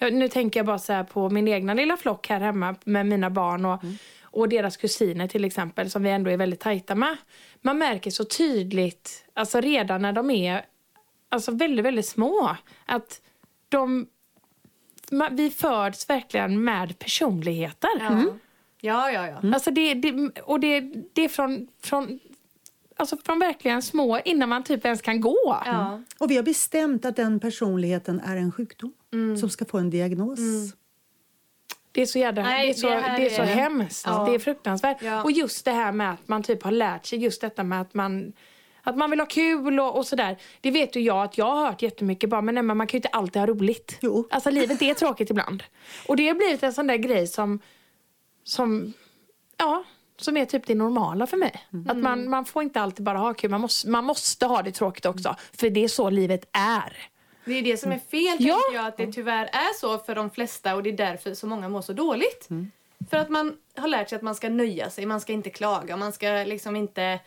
[0.00, 3.64] Nu tänker jag bara så på min egna lilla flock här hemma med mina barn
[3.64, 3.82] och,
[4.22, 7.16] och deras kusiner till exempel som vi ändå är väldigt tajta med.
[7.60, 10.64] Man märker så tydligt, alltså redan när de är
[11.28, 13.20] alltså väldigt, väldigt små, att
[13.68, 14.06] de...
[15.30, 17.90] Vi föds verkligen med personligheter.
[18.00, 18.24] Ja.
[18.80, 19.54] ja, ja, ja.
[19.54, 20.80] Alltså det, det, och det,
[21.12, 22.20] det är från, från,
[22.96, 25.62] alltså från verkligen små innan man typ ens kan gå.
[25.66, 26.02] ja.
[26.18, 28.92] Och vi har bestämt att den personligheten är en sjukdom
[29.40, 30.38] som ska få en diagnos.
[31.92, 34.02] Det är så jävla, Nej, det är så, det det är så är- hemskt.
[34.06, 34.24] Ja.
[34.28, 35.02] Det är fruktansvärt.
[35.02, 35.22] Ja.
[35.22, 37.94] Och just det här med att man typ har lärt sig just detta med att
[37.94, 38.32] man
[38.86, 40.36] att man vill ha kul och, och sådär.
[40.60, 42.96] Det vet ju jag att jag har hört jättemycket bara, men, nej, men man kan
[42.96, 43.98] ju inte alltid ha roligt.
[44.00, 44.28] Jo.
[44.30, 45.62] Alltså livet är tråkigt ibland.
[46.08, 47.60] Och det har blivit en sån där grej som,
[48.44, 48.92] som,
[49.56, 49.84] ja,
[50.16, 51.66] som är typ det normala för mig.
[51.88, 54.72] Att man, man får inte alltid bara ha kul, man måste, man måste ha det
[54.72, 55.36] tråkigt också.
[55.52, 56.96] För det är så livet är.
[57.44, 58.58] Det är det som är fel, Ja.
[58.74, 61.68] jag, att det tyvärr är så för de flesta och det är därför så många
[61.68, 62.48] mår så dåligt.
[63.10, 65.96] För att man har lärt sig att man ska nöja sig, man ska inte klaga,
[65.96, 67.20] man ska liksom inte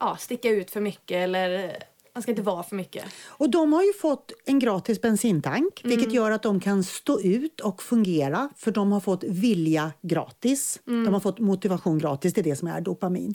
[0.00, 1.76] ja, sticka ut för mycket eller
[2.14, 3.04] man ska inte vara för mycket.
[3.26, 7.60] Och de har ju fått en gratis bensintank vilket gör att de kan stå ut
[7.60, 10.80] och fungera för de har fått vilja gratis.
[10.84, 13.34] De har fått motivation gratis, det är det som är dopamin.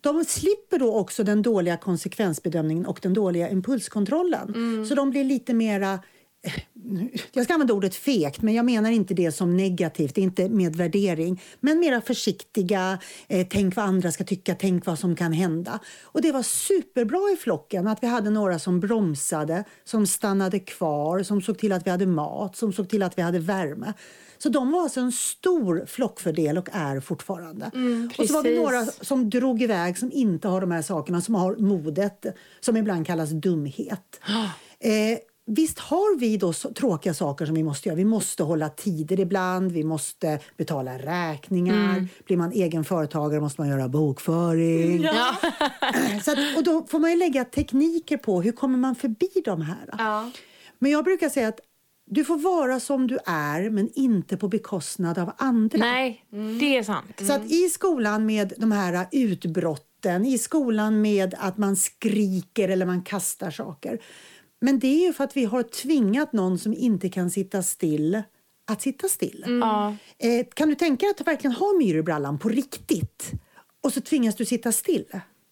[0.00, 4.54] De slipper då också den dåliga konsekvensbedömningen och den dåliga impulskontrollen.
[4.88, 5.98] Så de blir lite mera
[7.32, 10.48] jag ska använda ordet fegt, men jag menar inte det som negativt, det är inte
[10.48, 11.42] med värdering.
[11.60, 15.78] Men mera försiktiga, eh, tänk vad andra ska tycka, tänk vad som kan hända.
[16.02, 21.22] Och det var superbra i flocken att vi hade några som bromsade, som stannade kvar,
[21.22, 23.92] som såg till att vi hade mat, som såg till att vi hade värme.
[24.38, 27.66] Så de var alltså en stor flockfördel och är fortfarande.
[28.18, 28.58] och så var precis.
[28.58, 32.26] några som drog iväg som inte har de här sakerna, som har modet,
[32.60, 34.20] som ibland kallas dumhet.
[34.80, 37.96] Eh, visst har vi då tråkiga saker som vi måste göra.
[37.96, 42.08] Vi måste hålla tider ibland, vi måste betala räkningar.
[42.26, 45.02] Blir man egen företagare måste man göra bokföring.
[45.02, 45.36] Ja.
[46.24, 49.62] Så att, och då får man ju lägga tekniker på hur kommer man förbi de
[49.62, 49.94] här.
[49.98, 50.30] Ja.
[50.78, 51.60] Men jag brukar säga att
[52.06, 55.78] du får vara som du är men inte på bekostnad av andra.
[55.78, 56.24] Nej,
[56.60, 57.20] det är sant.
[57.26, 62.86] Så att i skolan med de här utbrotten, i skolan med att man skriker eller
[62.86, 64.00] man kastar saker.
[64.60, 68.22] Men det är ju för att vi har tvingat någon som inte kan sitta still
[68.66, 69.44] att sitta still.
[69.48, 69.96] Ja.
[70.18, 73.30] Eh, kan du tänka dig att du verkligen har myror i brallan på riktigt
[73.82, 75.04] och så tvingas du sitta still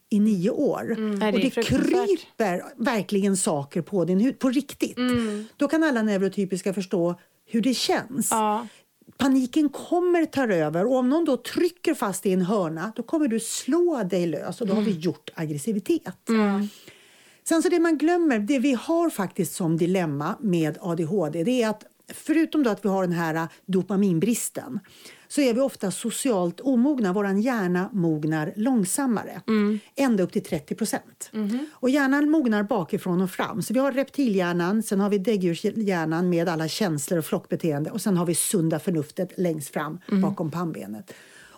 [0.08, 0.84] i nio år.
[1.20, 2.06] Det och det fruktansvärt.
[2.18, 4.98] kryper verkligen saker på din hud, på riktigt.
[5.56, 7.14] Då kan alla neurotypiska förstå
[7.46, 8.28] hur det känns.
[8.30, 8.66] Ja.
[9.18, 13.28] paniken kommer ta över och om någon då trycker fast i en hörna då kommer
[13.28, 16.28] du slå dig lös och då har vi gjort aggressivitet.
[17.44, 21.68] Sen så det man glömmer, det vi har faktiskt som dilemma med ADHD det är
[21.68, 24.81] att förutom då att vi har den här dopaminbristen
[25.28, 27.12] så är vi ofta socialt omogna.
[27.12, 29.78] Vår hjärna mognar långsammare, mm.
[29.96, 31.31] ända upp till 30 procent.
[31.33, 31.66] Mm.
[31.72, 33.62] Och hjärnan mognar bakifrån och fram.
[33.62, 38.16] Så vi har reptilhjärnan, sen har vi däggdjurshjärnan med alla känslor och flockbeteende och sen
[38.16, 40.20] har vi sunda förnuftet längst fram mm.
[40.22, 41.12] bakom pannbenet.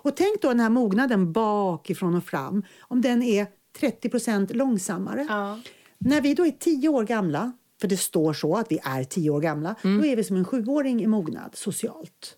[0.04, 3.46] Och tänk då den här mognaden bakifrån och fram, om den är
[3.78, 5.26] 30 procent långsammare.
[5.28, 5.60] Ja.
[5.98, 9.30] När vi då är 10 år gamla, för det står så att vi är 10
[9.30, 9.98] år gamla, mm.
[9.98, 12.36] då är vi som en sjuåring i mognad socialt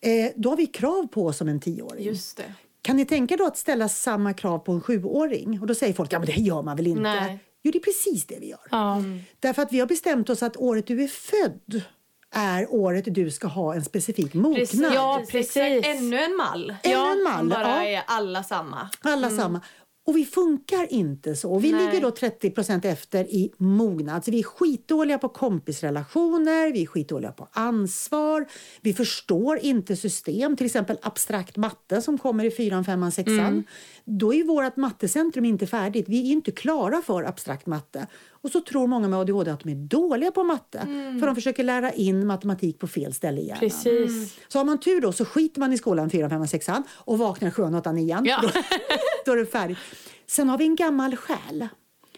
[0.00, 2.04] eh, då har vi krav på oss som en tioåring.
[2.04, 2.54] Just det.
[2.82, 5.60] Kan ni tänka då att ställa samma krav på en sjuåring?
[5.60, 7.02] Och då säger folk, ja men det gör man väl inte?
[7.02, 7.38] Nej.
[7.62, 8.96] Jo, det är precis det vi gör.
[8.98, 9.20] Mm.
[9.40, 11.82] Därför att vi har bestämt oss att året du är född
[12.30, 14.56] är året du ska ha en specifik mognad.
[14.56, 15.86] Precis, ja, precis.
[15.86, 16.70] Ännu en mall.
[16.70, 17.48] Ännu ja, en mall.
[17.48, 17.98] Bara ja.
[17.98, 18.90] är alla samma.
[19.00, 19.38] Alla mm.
[19.38, 19.60] samma.
[20.06, 21.58] Och vi funkar inte så.
[21.58, 21.86] Vi Nej.
[21.86, 24.24] ligger då 30% efter i mognad.
[24.24, 28.46] Så vi är skitdåliga på kompisrelationer, vi är skitdåliga på ansvar.
[28.80, 33.38] Vi förstår inte system, till exempel abstrakt matte som kommer i fyran, femman, sexan.
[33.38, 33.64] Mm.
[34.04, 36.08] Då är vårt mattecentrum inte färdigt.
[36.08, 38.06] Vi är inte klara för abstrakt matte.
[38.30, 41.20] Och så tror många med ADHD att de är dåliga på matte mm.
[41.20, 43.60] för de försöker lära in matematik på fel ställe i hjärnan.
[43.60, 44.10] Precis.
[44.10, 44.26] Mm.
[44.48, 47.50] Så har man tur då så skiter man i skolan 4, 5, 6 och vaknar
[47.50, 48.42] 7, 8, 9 ja.
[49.26, 49.78] då, är det färdigt.
[50.26, 51.68] Sen har vi en gammal själ.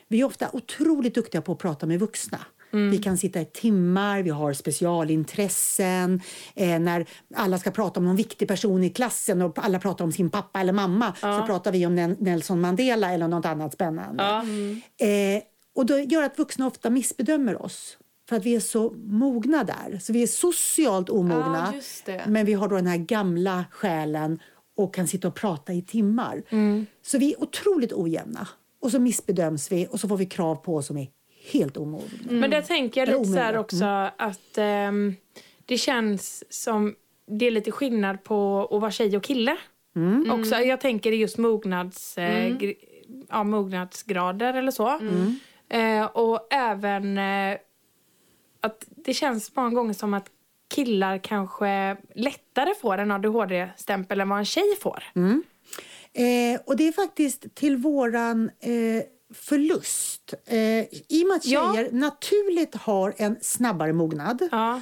[0.09, 2.39] Vi är ofta otroligt duktiga på att prata med vuxna.
[2.73, 2.91] Mm.
[2.91, 6.21] Vi kan sitta i timmar, vi har specialintressen.
[6.55, 10.13] Eh, när alla ska prata om någon viktig person i klassen och alla pratar om
[10.13, 11.41] sin pappa eller mamma ja.
[11.41, 14.23] så pratar vi om Nelson Mandela eller något annat spännande.
[14.23, 14.43] Ja.
[14.43, 14.81] Mm.
[15.01, 15.43] Eh,
[15.75, 19.99] och det gör att vuxna ofta missbedömer oss för att vi är så mogna där.
[19.99, 21.75] Så vi är socialt omogna,
[22.07, 24.39] ja, men vi har då den här gamla själen
[24.79, 26.43] och kan sitta och prata i timmar.
[26.49, 26.87] Mm.
[27.03, 28.49] Så vi är otroligt ojämna.
[28.81, 31.09] Och så missbedöms vi och så får vi krav på oss som är
[31.53, 32.07] helt omogna.
[32.23, 32.41] Mm.
[32.41, 34.11] Men där tänker jag lite så här också mm.
[34.17, 35.17] att um,
[35.67, 36.95] det känns som
[37.27, 39.57] det är lite skillnad på att vara tjej och kille.
[39.97, 40.41] Mm.
[40.41, 42.57] Också, jag tänker just mognads, eh,
[43.29, 45.01] ja, mognadsgrader eller så.
[45.69, 47.59] Eh, och även eh,
[48.61, 50.31] att det känns många gånger som att
[50.69, 55.05] killar kanske lättare får en ADHD-stämpel än vad en tjej får.
[55.15, 55.43] Mm.
[56.13, 59.03] Eh, och det är faktiskt till våran eh,
[59.35, 60.35] förlust.
[60.47, 60.59] Eh,
[61.09, 61.99] I och med att tjejer ja.
[61.99, 64.81] naturligt har en snabbare mognad ja.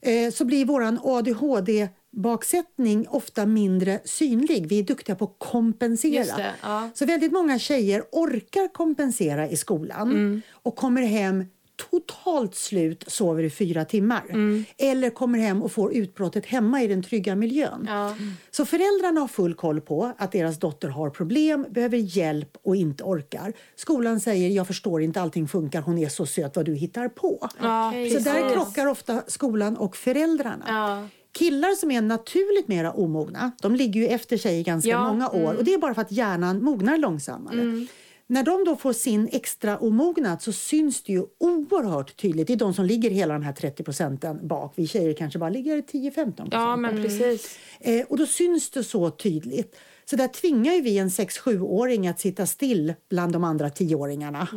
[0.00, 4.66] Eh, så blir våran ADHD baksättning ofta mindre synlig.
[4.66, 6.36] Vi är duktiga på att kompensera.
[6.36, 6.90] Det, ja.
[6.94, 10.42] Så väldigt många tjejer orkar kompensera i skolan mm.
[10.52, 11.44] och kommer hem
[11.76, 14.24] totalt slut, sover i fyra timmar.
[14.28, 14.64] Mm.
[14.78, 17.86] Eller kommer hem och får utbrottet hemma i den trygga miljön.
[17.88, 18.16] Ja.
[18.50, 23.04] Så föräldrarna har full koll på att deras dotter har problem, behöver hjälp och inte
[23.04, 23.52] orkar.
[23.76, 27.48] Skolan säger jag förstår inte, allting funkar, hon är så söt, vad du hittar på.
[27.60, 30.64] Ja, så där krockar ofta skolan och föräldrarna.
[30.68, 31.08] Ja.
[31.32, 35.36] Killar som är naturligt mera omogna, de ligger ju efter sig i ganska många år.
[35.36, 35.56] Mm.
[35.56, 37.86] Och det är bara för att hjärnan mognar långsammare.
[38.28, 42.46] När de då får sin extra omognad så syns det ju oerhört tydligt.
[42.46, 44.72] Det är de som ligger hela de här 30 procenten bak.
[44.76, 47.58] Vi tjejer kanske bara ligger 10-15 Ja, men precis.
[47.80, 49.76] Eh, och då syns det så tydligt.
[50.04, 54.48] Så där tvingar ju vi en 6-7-åring att sitta still bland de andra 10-åringarna.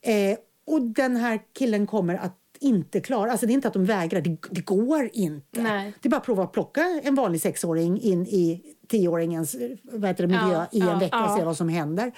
[0.00, 3.30] Eh, och den här killen kommer att inte klara.
[3.30, 5.62] Alltså det är inte att de vägrar, det, det går inte.
[5.62, 5.92] Nej.
[6.00, 9.56] Det är bara att prova att plocka en vanlig sexåring in i tioåringens
[9.92, 12.12] miljö ja, i en ja, vecka och se vad som händer.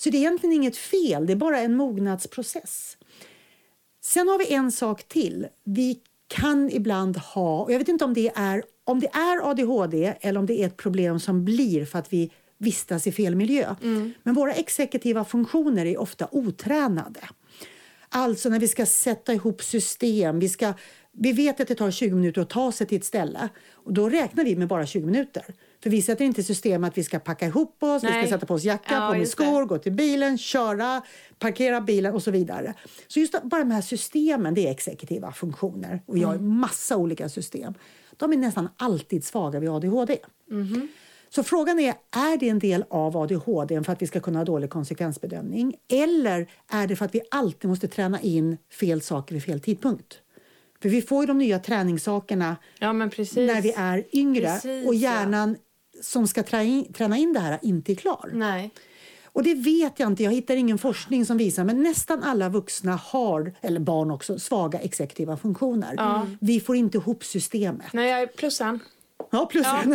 [0.00, 2.96] Så det är egentligen inget fel, det är bara en mognadsprocess.
[4.00, 5.46] Sen har vi en sak till.
[5.64, 10.14] Vi kan ibland ha, och jag vet inte om det är, om det är ADHD
[10.20, 13.74] eller om det är ett problem som blir för att vi vistas i fel miljö.
[13.82, 14.12] Mm.
[14.22, 17.20] Men våra exekutiva funktioner är ofta otränade.
[18.08, 20.74] Alltså när vi ska sätta ihop system, vi, ska,
[21.12, 24.08] vi vet att det tar 20 minuter att ta sig till ett ställe och då
[24.08, 25.44] räknar vi med bara 20 minuter.
[25.82, 28.12] För vi sätter inte system att vi ska packa ihop oss, Nej.
[28.12, 29.66] vi ska sätta på oss jacka, ja, på med skor, det.
[29.66, 31.02] gå till bilen, köra,
[31.38, 32.74] parkera bilen och så vidare.
[33.08, 36.02] Så just bara de här systemen, det är exekutiva funktioner.
[36.06, 36.58] Och vi har mm.
[36.58, 37.74] massa olika system.
[38.16, 40.18] De är nästan alltid svaga vid ADHD.
[40.50, 40.88] Mm.
[41.30, 44.44] Så frågan är, är det en del av ADHD för att vi ska kunna ha
[44.44, 45.74] dålig konsekvensbedömning?
[45.88, 50.18] Eller är det för att vi alltid måste träna in fel saker vid fel tidpunkt?
[50.82, 55.56] För vi får ju de nya träningssakerna ja, när vi är yngre precis, och hjärnan
[55.92, 56.02] ja.
[56.02, 58.30] som ska träna in, det här inte är klar.
[58.32, 58.70] Nej.
[59.24, 62.96] Och det vet jag inte, jag hittar ingen forskning som visar men nästan alla vuxna
[62.96, 65.96] har, eller barn också, svaga exekutiva funktioner.
[66.40, 67.92] Vi får inte ihop systemet.
[67.92, 68.80] Nej, jag är plussan.
[69.30, 69.92] Ja, plus Ja, en.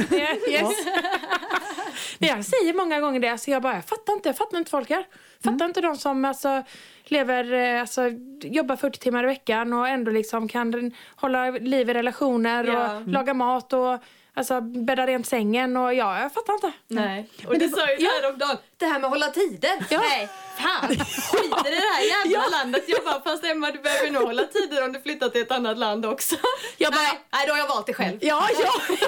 [0.49, 0.71] yes.
[2.19, 4.71] Men jag säger många gånger det, alltså jag bara, jag fattar inte, jag fattar inte
[4.71, 5.05] folk här.
[5.43, 5.67] Fattar Mm.
[5.67, 6.63] inte de som alltså,
[7.05, 8.01] lever, eh, alltså,
[8.41, 12.97] jobbar 40 timmar i veckan och ändå liksom kan hålla liv i relationer Ja.
[12.97, 13.99] och laga mat och
[14.33, 16.71] alltså, bädda rent sängen och ja, jag fattar inte.
[16.87, 17.29] Nej.
[17.47, 19.85] Och det, sa ju du häromdagen, det här med att hålla tider.
[19.99, 20.87] Nej, fan.
[20.89, 22.83] Skit i det här jävla landet.
[22.87, 25.77] Jag bara, fast Emma du behöver nog hålla tider om du flyttar till ett annat
[25.77, 26.35] land också.
[26.77, 28.17] Jag bara- nej, nej, då har jag valt det själv.
[28.21, 28.95] Ja, ja.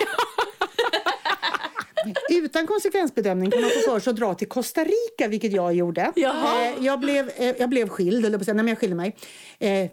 [2.29, 6.11] Utan konsekvensbedömning kan man få för sig att dra till Costa Rica, vilket jag gjorde.
[6.15, 6.65] Jaha.
[6.65, 9.15] Eh, jag, blev, eh, jag blev skild, eller men jag skilde mig
[9.59, 9.89] eh,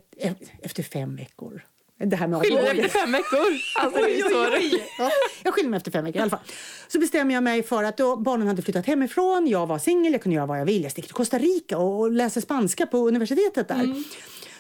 [0.63, 1.63] efter fem veckor.
[2.05, 2.81] Det här med Skiljer ADHD.
[2.81, 3.39] efter fem veckor.
[3.79, 4.83] Alltså, är så roligt.
[4.99, 5.11] Ja,
[5.43, 6.41] jag skilde mig efter fem veckor i alla fall.
[6.89, 10.23] Så bestämde jag mig för att då barnen hade flyttat hemifrån, jag var singel, jag
[10.23, 10.83] kunde göra vad jag ville.
[10.83, 13.95] Jag stick till Costa Rica och, och läste spanska på universitetet där.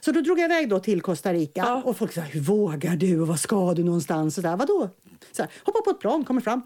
[0.00, 3.20] Så då drog jag iväg då till Costa Rica och folk sa hur vågar du
[3.20, 4.36] och vad ska du någonstans?
[4.36, 4.90] Och där, Vadå?
[5.32, 6.62] Så här, hoppa på ett plan, kommer fram.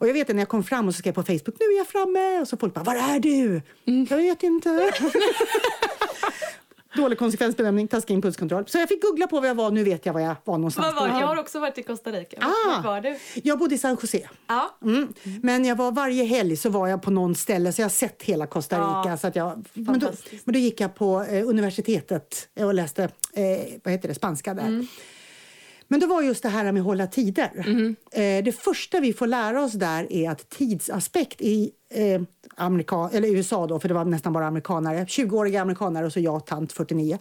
[0.00, 1.76] Och jag vet att när jag kom fram och så skrev på Facebook, nu är
[1.76, 2.40] jag framme.
[2.40, 3.62] Och så folk bara, var är du?
[4.10, 4.68] Jag vet inte.
[6.96, 8.64] Dålig konsekvensbedömning, taskig impulskontroll.
[8.66, 10.96] Så jag fick googla på var jag var, nu vet jag var jag var någonstans.
[10.96, 12.36] Var, jag har också varit i Costa Rica.
[12.40, 12.70] Ah.
[12.76, 13.18] Vart var du?
[13.42, 14.28] Jag bodde i San Jose.
[14.46, 14.78] Ja.
[14.84, 15.12] Mm.
[15.42, 18.22] Men jag var varje helg så var jag på någon ställe så jag har sett
[18.22, 19.10] hela Costa Rica.
[19.10, 20.10] Ja, Så att jag, men, då,
[20.44, 23.42] men då gick jag på eh, universitetet och läste eh,
[23.84, 24.62] vad heter det, spanska där.
[24.66, 24.86] Mm.
[25.88, 27.50] Men det var just det här med att hålla tider.
[27.54, 27.96] Mm-hmm.
[28.12, 32.22] Eh, det första vi får lära oss där är att tidsaspekt i eh,
[32.56, 36.46] Amerika, eller USA då, för det var nästan bara amerikanare, 20-åriga amerikanare och så jag,
[36.46, 37.18] tant 49.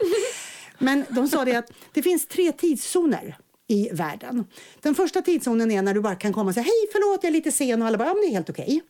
[0.79, 3.37] Men de sa det att det finns tre tidszoner
[3.69, 4.45] i världen.
[4.81, 7.33] Den första tidszonen är när du bara kan komma och säga hej förlåt jag är
[7.33, 8.81] lite sen och alla bara ja men det är helt okej.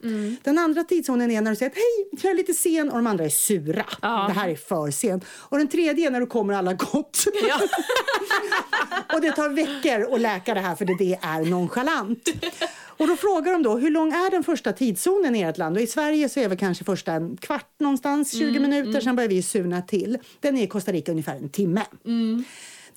[0.43, 3.25] Den andra tidszonen är när du säger hej jag är lite sen och de andra
[3.25, 3.85] är sura.
[4.27, 5.25] Det här är för sent.
[5.29, 7.25] Och den tredje är när du kommer alla har gått.
[9.13, 12.29] och det tar veckor att läka det här för det, är nonchalant.
[12.97, 15.77] Och då frågar de då, hur lång är den första tidszonen i ert land?
[15.77, 19.29] Och i Sverige så är väl kanske första en kvart någonstans, 20 minuter, sen börjar
[19.29, 20.17] vi surna till.
[20.39, 21.81] Den är i Costa Rica ungefär en timme.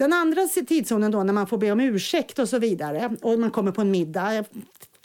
[0.01, 3.51] Den andra tidszonen då när man får be om ursäkt och så vidare och man
[3.51, 4.45] kommer på en middag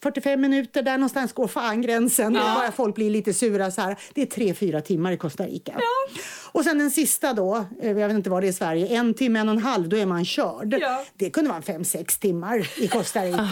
[0.01, 2.36] 45 minuter, där någonstans går fan gränsen.
[2.36, 2.55] Ja.
[2.55, 3.97] Bara folk blir lite sura så här.
[4.13, 5.73] Det är tre, fyra timmar i Costa Rica.
[6.51, 9.13] Och sen den sista då, eh, jag vet inte vad det är i Sverige, en
[9.13, 10.77] timme, en och en halv, då är man körd.
[10.81, 11.05] Ja.
[11.13, 13.49] Det kunde vara fem, sex timmar i Costa Rica.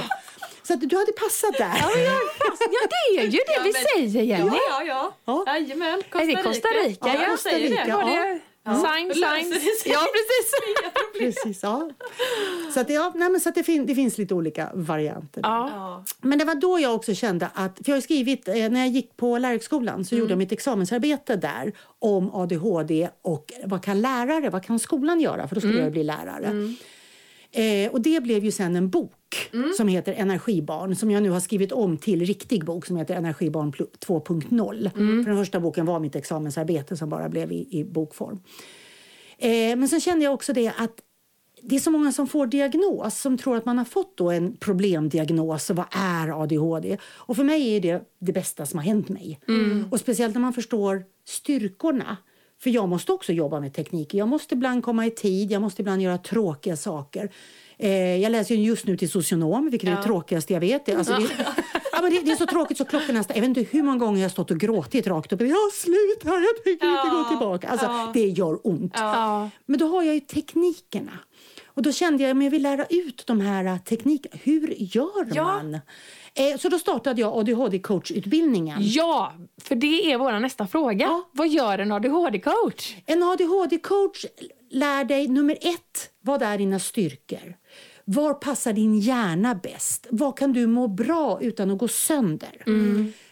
[0.64, 1.78] Så att du hade passat där.
[1.80, 1.90] Ja,
[3.16, 4.46] det är ju det vi men- säger, Jenny.
[4.46, 5.14] Ja, ja, ja.
[5.26, 5.44] Ja.
[5.48, 7.08] Jajamän, Costa Är det Costa Rica?
[7.08, 7.84] Ja, Ja, Costa säger det.
[7.84, 7.98] Rica.
[7.98, 8.76] Var Ja.
[8.76, 9.62] sign, sign?
[9.86, 10.54] Ja, precis.
[11.20, 11.90] Precis, ja.
[12.74, 15.42] Så, att, ja, nej, men så att det, fin det finns lite olika varianter.
[15.44, 15.70] Ja.
[15.74, 16.06] Ja.
[16.22, 18.90] Men det var då jag också kände att, för jag har skrivit, eh, när jag
[18.90, 24.50] gick på lärarhögskolan så gjorde jag mitt examensarbete där om ADHD och vad kan lärare,
[24.50, 25.48] vad kan skolan göra?
[25.48, 26.74] För då skulle jag bli lärare.
[27.52, 29.14] Eh, och det blev ju sen en bok
[29.78, 33.72] som heter Energibarn som jag nu har skrivit om till riktig bok som heter Energibarn
[33.72, 34.90] pl- 2.0.
[35.24, 38.40] För den första boken var mitt examensarbete som bara blev i, i bokform.
[39.38, 41.02] Eh, men sen kände jag också det att
[41.62, 44.58] det är så många som får diagnos som tror att man har fått då en
[44.58, 46.98] problemdiagnos vad är ADHD?
[47.04, 49.40] Och för mig är det det bästa som har hänt mig.
[49.92, 52.18] Och speciellt när man förstår styrkorna.
[52.60, 54.14] För jag måste också jobba med teknik.
[54.14, 57.32] Jag måste ibland komma i tid, jag måste ibland göra tråkiga saker.
[57.78, 60.90] Eh, jag läser ju just nu till socionom, vilket är det tråkigaste jag vet.
[60.96, 61.28] Alltså, det,
[61.92, 63.36] ja, men det, det är så tråkigt så klockan nästan...
[63.36, 65.42] Jag vet inte hur många gånger jag har stått och gråtit rakt upp.
[65.42, 67.68] Ja, sluta, jag tänker inte gå tillbaka.
[67.70, 68.94] Alltså, Det gör ont.
[68.96, 69.50] Ja.
[69.66, 71.20] Men då har jag ju teknikerna.
[71.76, 74.36] Och då kände jag att jag vill lära ut de här eh, teknikerna.
[74.44, 75.44] Hur gör Ja.
[75.44, 75.74] man?
[76.36, 78.78] Eh, så då startade jag ADHD-coachutbildningen.
[78.80, 81.06] ja, för det är vår nästa fråga.
[81.06, 81.30] Ja.
[81.32, 82.96] Vad gör en ADHD-coach?
[83.06, 84.26] En ADHD-coach
[84.72, 87.56] lär dig nummer ett, vad är dina styrkor?
[88.06, 90.08] Var passar din hjärna bäst?
[90.10, 92.64] Vad kan du må bra utan att gå sönder?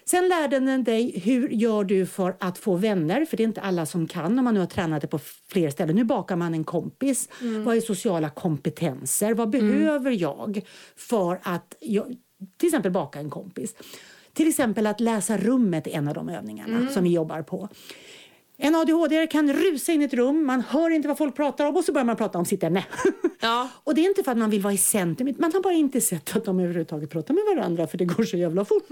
[0.06, 3.62] Sen lärde den dig hur gör du för att få vänner, för det är inte
[3.62, 5.96] alla som kan om man nu har tränat det på fler ställen.
[5.96, 7.30] Nu bakar man en kompis.
[7.66, 9.34] Vad är sociala kompetenser?
[9.34, 10.62] Vad behöver jag
[10.96, 12.16] för att jag,
[12.58, 13.76] till exempel baka en kompis?
[14.34, 17.70] Till exempel att läsa rummet är en av de övningarna som vi jobbar på.
[18.64, 21.76] En ADHD kan rusa in i ett rum, man hör inte vad folk pratar om
[21.78, 22.86] och så börjar man prata om sitt ämne.
[23.40, 23.70] Ja.
[23.84, 26.02] och det är inte för att man vill vara i centrum, man har bara inte
[26.02, 28.88] sett att de överhuvudtaget pratar med varandra för det går så jävla fort.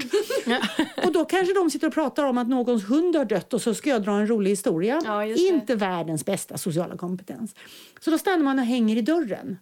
[1.06, 3.74] och då kanske de sitter och pratar om att någons hund har dött och så
[3.74, 5.02] ska jag dra en rolig historia.
[5.06, 7.56] Ja, inte världens bästa sociala kompetens.
[8.00, 9.58] Så då stannar man och hänger i dörren.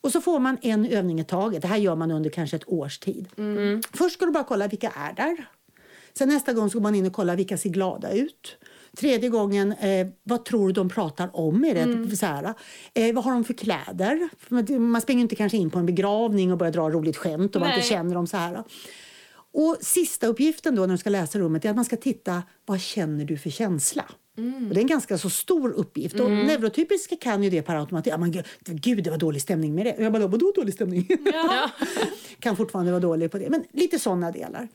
[0.00, 1.62] Och så får man en övning i taget.
[1.62, 3.28] Det här gör man under kanske ett års tid.
[3.92, 5.46] Först ska du bara kolla vilka är där.
[6.14, 8.56] Sen nästa gång så går man in och kollar vilka ser glada ut.
[8.96, 11.64] Tredje gången, eh, vad tror du de pratar om?
[11.64, 12.16] Är det mm.
[12.16, 12.54] så här,
[12.94, 14.28] eh, vad har de för kläder?
[14.78, 17.70] Man springer inte kanske in på en begravning och börjar dra roligt skämt och man
[17.72, 18.64] inte känner dem så här.
[19.54, 22.80] Och sista uppgiften då när du ska läsa rummet är att man ska titta vad
[22.80, 24.04] känner du för känsla?
[24.38, 24.68] Mm.
[24.68, 26.14] Och det är en ganska så stor uppgift.
[26.14, 26.26] Mm.
[26.26, 28.12] Och neurotypiska kan ju det per automatik.
[28.12, 29.92] Ja, men gud, det var dålig stämning med det.
[29.92, 31.06] Och jag bara, vadå dålig stämning?
[31.32, 31.70] Ja.
[32.38, 33.50] kan fortfarande vara dålig på det.
[33.50, 34.68] Men lite sådana delar.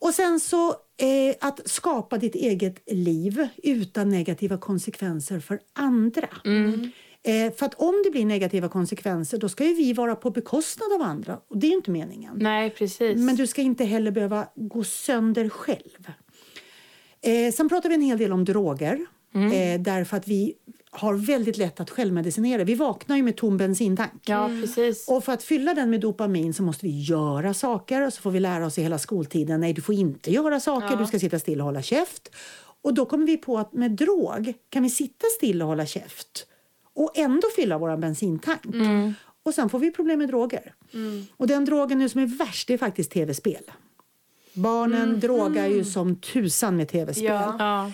[0.00, 6.28] Och sen så eh, att skapa ditt eget liv utan negativa konsekvenser för andra.
[6.44, 6.90] Mm.
[7.22, 10.92] Eh, för att om det blir negativa konsekvenser då ska ju vi vara på bekostnad
[10.92, 12.32] av andra och det är inte meningen.
[12.36, 13.18] Nej, precis.
[13.18, 16.12] Men du ska inte heller behöva gå sönder själv.
[17.22, 19.06] Eh, sen pratar vi en hel del om droger.
[19.34, 19.52] Mm.
[19.52, 20.54] Eh, därför att vi
[20.92, 22.64] har väldigt lätt att självmedicinera.
[22.64, 24.22] Vi vaknar ju med tom bensintank.
[24.26, 25.08] Ja, precis.
[25.08, 28.30] Och för att fylla den med dopamin så måste vi göra saker och så får
[28.30, 30.96] vi lära oss i hela skoltiden nej du får inte göra saker, ja.
[30.96, 32.30] du ska sitta still och hålla käft.
[32.82, 36.46] Och då kommer vi på att med drog kan vi sitta still och hålla käft
[36.94, 38.64] och ändå fylla vår bensintank.
[38.64, 39.14] Mm.
[39.42, 40.74] Och sen får vi problem med droger.
[40.94, 41.26] Mm.
[41.36, 43.62] Och den drogen nu som är värst är faktiskt tv-spel.
[44.52, 45.20] Barnen mm.
[45.20, 47.24] drogar ju som tusan med tv-spel.
[47.24, 47.86] Ja.
[47.86, 47.92] Eh,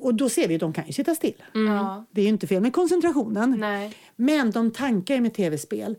[0.00, 1.42] och då ser vi att de kan ju sitta still.
[1.54, 1.84] Mm.
[2.10, 3.56] Det är ju inte fel med koncentrationen.
[3.58, 3.96] Nej.
[4.16, 5.96] Men de tankar med tv-spel.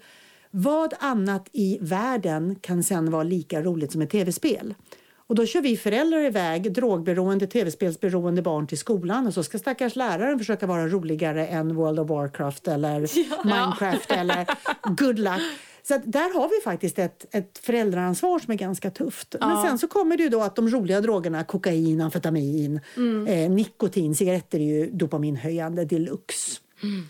[0.52, 4.74] Vad annat i världen kan sen vara lika roligt som ett tv-spel?
[5.28, 9.96] Och då kör vi föräldrar iväg drogberoende, tv-spelsberoende barn till skolan och så ska stackars
[9.96, 13.44] läraren försöka vara roligare än World of Warcraft eller ja.
[13.44, 14.46] Minecraft eller
[14.98, 15.42] Good Luck.
[15.88, 19.36] Så där har vi faktiskt ett, ett föräldraansvar som är ganska tufft.
[19.40, 19.48] Ja.
[19.48, 23.28] Men sen så kommer det ju då att de roliga drogerna, kokain, amfetamin, mm.
[23.28, 26.62] eh, nikotin, cigaretter är ju dopaminhöjande deluxe.
[26.84, 27.08] Mm.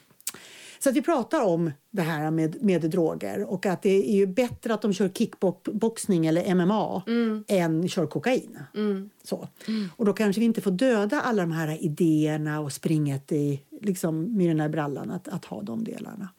[0.80, 4.28] Så att vi pratar om det här med, med droger och att det är ju
[4.28, 7.44] bättre att de kör kickboxning eller MMA mm.
[7.48, 8.60] än kör kokain.
[8.76, 9.10] Mm.
[9.24, 9.48] Så.
[9.68, 9.90] Mm.
[9.96, 14.40] Och då kanske vi inte får döda alla de här idéerna och springet i liksom,
[14.40, 16.30] den här brallan att, att ha de delarna.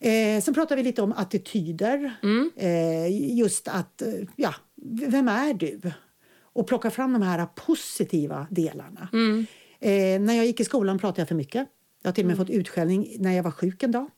[0.00, 2.14] Eh, sen pratar vi lite om attityder.
[2.22, 2.50] Mm.
[2.56, 4.54] Eh, just att, eh, ja,
[5.06, 5.80] vem är du?
[6.42, 9.08] Och plocka fram de här positiva delarna.
[9.12, 9.46] Mm.
[9.80, 11.68] Eh, när jag gick i skolan pratade jag för mycket.
[12.02, 12.46] Jag har till och med mm.
[12.46, 14.10] fått utskällning när jag var sjuk en dag.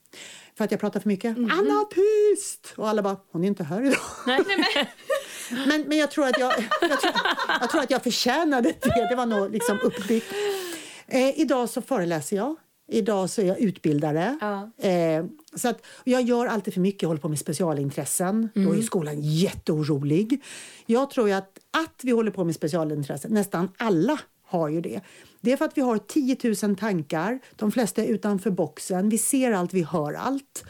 [0.56, 1.36] För att jag pratade för mycket.
[1.36, 1.50] Mm.
[1.50, 2.74] Anna, tyst!
[2.76, 3.98] Och alla bara, hon är inte här idag.
[4.26, 4.88] Nej, nej, nej.
[5.66, 7.12] men, men jag tror att jag, jag, tror,
[7.60, 9.08] jag tror att jag förtjänade det.
[9.10, 10.32] Det var nog liksom uppbyggt.
[11.06, 12.56] Eh, idag så föreläser jag.
[12.88, 14.38] Idag så är jag utbildare.
[14.40, 14.70] Ja.
[14.88, 15.24] Eh,
[15.54, 18.48] så att, jag gör alltid för mycket, jag håller på med specialintressen.
[18.56, 18.68] Mm.
[18.68, 20.42] Då är skolan jätteorolig.
[20.86, 25.00] Jag tror att, att vi håller på med specialintressen, nästan alla har ju det.
[25.40, 29.18] Det är för att vi har 10 000 tankar, de flesta är utanför boxen, vi
[29.18, 30.64] ser allt, vi hör allt.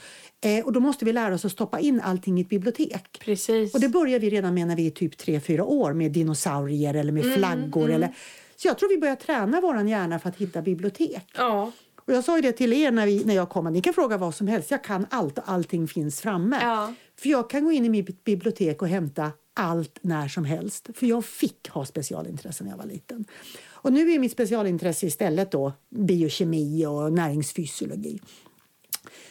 [0.44, 3.18] Eh, och då måste vi lära oss att stoppa in allting i ett bibliotek.
[3.20, 3.74] Precis.
[3.74, 7.12] Och det börjar vi redan med när vi är typ 3-4 år med dinosaurier eller
[7.12, 7.84] med mm, flaggor.
[7.84, 7.94] Mm.
[7.94, 8.14] Eller,
[8.56, 11.32] så jag tror vi börjar träna vår hjärna för att hitta bibliotek.
[11.36, 11.72] Ja.
[12.08, 14.34] Och jag sa det till er när, vi, när jag kom, ni kan fråga vad
[14.34, 16.58] som helst, jag kan allt och allting finns framme.
[16.62, 16.94] Ja.
[17.16, 20.88] För jag kan gå in i mitt bibliotek och hämta allt när som helst.
[20.94, 23.24] För jag fick ha specialintressen när jag var liten.
[23.66, 28.20] Och nu är mitt specialintresse istället då biokemi och näringsfysiologi.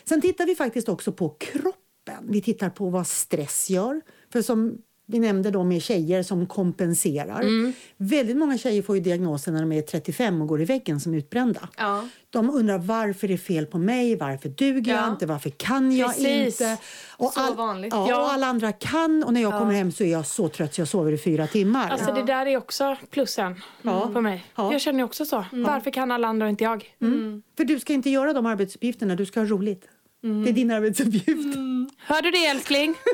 [0.04, 2.26] Sen tittar vi faktiskt också på kroppen.
[2.30, 4.02] Vi tittar på vad stress gör.
[4.30, 4.78] För som
[5.10, 7.42] vi nämnde då med tjejer som kompenserar.
[7.42, 7.74] Mm.
[7.98, 11.14] Väldigt många tjejer får ju diagnosen när de är 35 och går i väggen som
[11.14, 11.70] utbrända.
[11.78, 12.08] Ja.
[12.30, 15.02] De undrar varför det är fel på mig, varför duger ja.
[15.02, 16.62] jag inte, varför kan jag Precis.
[16.62, 16.78] inte?
[17.18, 17.94] Och så all, vanligt.
[17.94, 20.50] Ja, ja, Och alla andra kan och när jag kommer hem så är jag så
[20.50, 21.90] trött så jag sover i fyra timmar.
[21.90, 24.14] Alltså det där är också plussen mm.
[24.14, 24.46] på mig.
[24.56, 25.46] Jag känner också så.
[25.52, 25.64] Mm.
[25.64, 26.94] Varför kan alla andra och inte jag?
[27.02, 27.14] Mm.
[27.14, 27.42] mm.
[27.58, 29.86] För du ska inte göra de arbetsuppgifterna, du ska ha roligt.
[30.24, 30.44] Mm.
[30.44, 31.58] Det är din arbetsuppgift.
[31.98, 32.96] Hör du det älskling?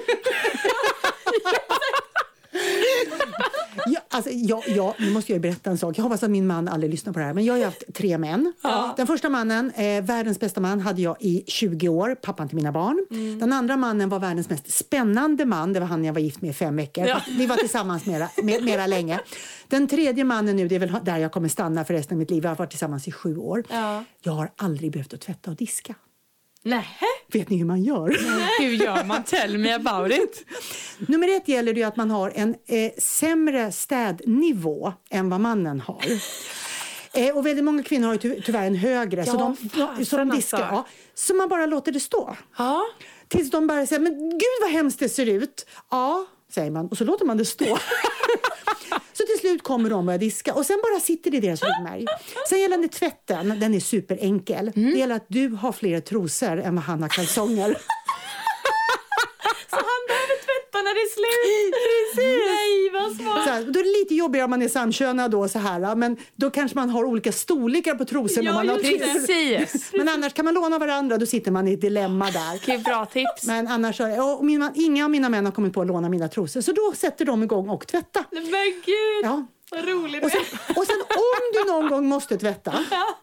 [3.86, 5.98] ja, alltså, jag, jag, nu måste jag berätta en sak.
[5.98, 7.34] Jag hoppas att min man aldrig lyssnar på det här.
[7.34, 8.54] Men jag har haft tre män.
[8.62, 8.94] Ja.
[8.98, 12.16] Den första mannen, eh, världens bästa man, hade jag i 20 år.
[12.16, 13.06] Pappan till mina barn.
[13.12, 13.40] Mm.
[13.40, 15.74] Den andra mannen var världens mest spännande man.
[15.74, 17.08] Det var han jag var gift med i fem veckor.
[17.08, 17.22] Ja.
[17.38, 19.20] Vi var tillsammans mera, mer, mera länge.
[19.68, 22.32] Den tredje mannen nu, det är väl där jag kommer stanna för resten av mitt
[22.32, 22.42] liv.
[22.42, 23.64] Vi har varit tillsammans i sju år.
[23.70, 24.04] Ja.
[24.22, 25.96] Jag har aldrig behövt att tvätta och diska.
[26.66, 26.88] Nej.
[27.34, 28.18] Vet ni hur man gör?
[28.60, 29.24] hur gör man?
[29.24, 30.46] Tell me about it.
[31.08, 36.06] Nummer ett gäller det att man har en eh, sämre städnivå än vad mannen har.
[37.14, 40.18] Eh, och väldigt många kvinnor har ty tyvärr en högre, ja, så, de, fan, så
[40.18, 40.58] de diskar.
[40.58, 40.76] Alltså.
[40.76, 42.36] Ja, så man bara låter det stå.
[42.58, 42.82] Ja.
[43.28, 45.66] Tills de bara säger, men gud vad hemskt det ser ut.
[45.92, 47.78] Ja, säger man, och så låter man det stå.
[49.14, 51.64] Så till slut kommer de och börjar diska och sen bara sitter det i deras
[51.64, 52.06] ryggmärg.
[52.50, 54.72] Sen gällande tvätten, den är superenkel.
[54.76, 54.92] Mm.
[54.92, 57.78] Det gäller att du har fler trosor än vad han har kalsonger.
[59.70, 61.74] Så han behöver tvätta när det är slut?
[62.16, 62.42] Precis.
[62.50, 65.60] Nej, vad Så här, då är det lite jobbigare om man är samkönad då så
[65.60, 68.44] här, men då kanske man har olika storlekar på trosor.
[68.44, 69.14] Ja, men, man har just det.
[69.14, 69.92] Precis.
[69.94, 72.56] men annars kan man låna varandra, då sitter man i ett dilemma där.
[72.56, 73.44] Okej, bra tips.
[73.48, 74.00] Men annars,
[74.40, 76.94] och mina, inga av mina män har kommit på att låna mina trosor, så då
[76.96, 78.24] sätter de igång och tvätta.
[78.32, 78.42] Men
[78.86, 79.46] gud, Ja.
[79.72, 80.42] vad roligt Och sen,
[80.76, 82.72] och sen om du någon gång måste tvätta,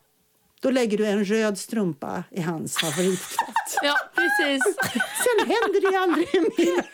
[0.60, 3.46] då lägger du en röd strumpa i hans favorittvätt.
[3.82, 4.62] Ja, precis.
[4.94, 6.84] Sen händer det aldrig mer.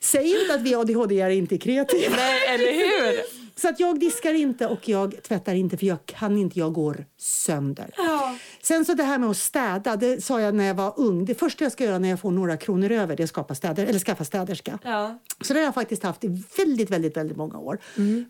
[0.00, 2.16] Säg inte att vi ADHD-are inte är kreativa.
[2.16, 3.20] Nej, eller hur?
[3.60, 7.04] Så att jag diskar inte och jag tvättar inte för jag kan inte, jag går
[7.18, 7.90] sönder.
[7.96, 8.36] Ja.
[8.62, 11.24] Sen så det här med att städa, det sa jag när jag var ung.
[11.24, 13.54] Det första jag ska göra när jag får några kronor över det är att skapa
[13.54, 14.78] städer, eller skaffa städerska.
[14.84, 15.18] Ja.
[15.40, 17.78] Så det har jag faktiskt haft i väldigt, väldigt, väldigt många år.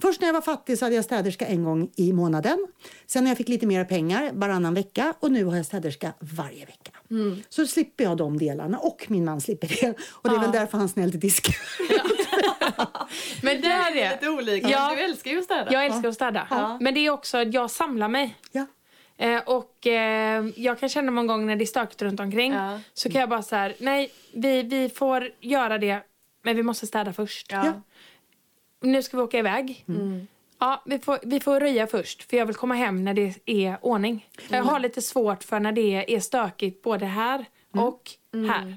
[0.02, 2.66] Först när jag var fattig så hade jag städerska en gång i månaden.
[3.06, 5.14] Sen när jag fick lite mer pengar, varannan vecka.
[5.20, 6.90] Och nu har jag städerska varje vecka.
[7.48, 9.94] Så slipper jag de delarna och min man slipper det.
[10.10, 11.56] Och det är väl därför han snällt diskar.
[13.42, 14.92] Men där Det är lite olika, Ja.
[14.96, 15.72] du älskar ju att städa.
[15.72, 16.46] Jag älskar att städa.
[16.50, 16.78] Ja.
[16.80, 18.36] Men det är också att jag samlar mig.
[18.52, 18.66] Ja.
[19.16, 22.80] Eh, och eh, jag kan känna många gånger när det är stökigt runt omkring Ja.
[22.94, 26.02] så kan jag bara så här, nej, vi, vi får göra det,
[26.42, 27.46] men vi måste städa först.
[27.52, 27.72] Ja.
[28.80, 29.84] Nu ska vi åka iväg.
[30.58, 33.78] Ja, vi får, vi får röja först, för jag vill komma hem när det är
[33.82, 34.26] ordning.
[34.48, 38.02] Jag har lite svårt för när det är stökigt både här och
[38.48, 38.76] här.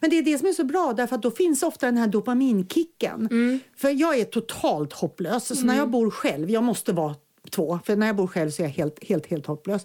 [0.00, 2.06] Men det är det som är så bra, därför att då finns ofta den här
[2.06, 3.28] dopaminkicken.
[3.76, 7.14] För jag är totalt hopplös, så när jag bor själv, jag måste vara
[7.50, 9.82] två, för när jag bor själv så är jag helt, helt, helt hopplös.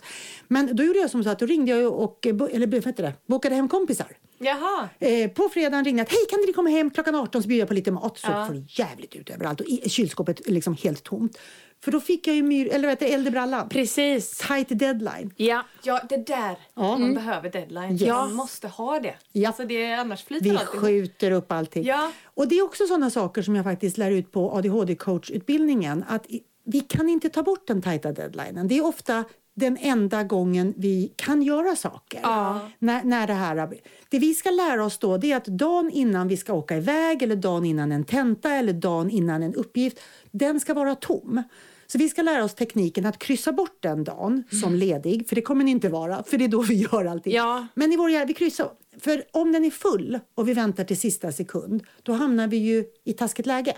[0.48, 3.56] Men då gjorde jag som så att då ringde jag och, eller vad det, bokade
[3.56, 4.08] hem kompisar.
[4.38, 4.90] Jaha.
[5.00, 7.62] Eh, på fredagen ringde jag att hej kan ni komma hem klockan 18 så bjuder
[7.62, 8.18] jag på lite mat.
[8.18, 8.46] Så Ja.
[8.48, 11.38] får jävligt ut överallt och i, kylskåpet är liksom helt tomt.
[11.86, 13.70] För då fick jag ju myr, eller vet du, eld i brallan.
[13.70, 14.38] Precis.
[14.48, 15.34] Tight deadline.
[15.36, 15.64] Ja.
[15.84, 16.58] Ja, det där.
[16.76, 16.98] Ja.
[16.98, 17.92] Man behöver deadline.
[17.92, 18.08] Yes.
[18.08, 19.16] Man måste ha det.
[19.32, 19.48] Ja.
[19.48, 20.86] Alltså det är, annars flyter Vi allt ihop.
[20.86, 21.84] skjuter upp allting.
[21.84, 22.12] Ja.
[22.24, 26.04] Och det är också sådana saker som jag faktiskt lär ut på ADHD-coachutbildningen.
[26.08, 26.26] Att
[26.66, 28.68] vi kan inte ta bort den tajta deadlinen.
[28.68, 29.24] Det är ofta
[29.54, 32.20] den enda gången vi kan göra saker.
[32.24, 32.60] Ja.
[32.80, 33.70] När, när det, här,
[34.10, 37.24] det vi ska lära oss då det är att dagen innan vi ska åka iväg
[37.24, 40.00] eller dagen innan en tenta eller dagen innan en uppgift,
[40.32, 41.44] den ska vara tom.
[41.88, 45.42] Så vi ska lära oss tekniken att kryssa bort den dagen som ledig, för det
[45.42, 47.34] kommer den inte vara, för det är då vi gör allting.
[47.34, 47.68] Ja.
[47.74, 48.70] Men i vår hjärna, vi kryssar.
[49.00, 52.86] För om den är full och vi väntar till sista sekund, då hamnar vi ju
[53.04, 53.76] i taskigt läge.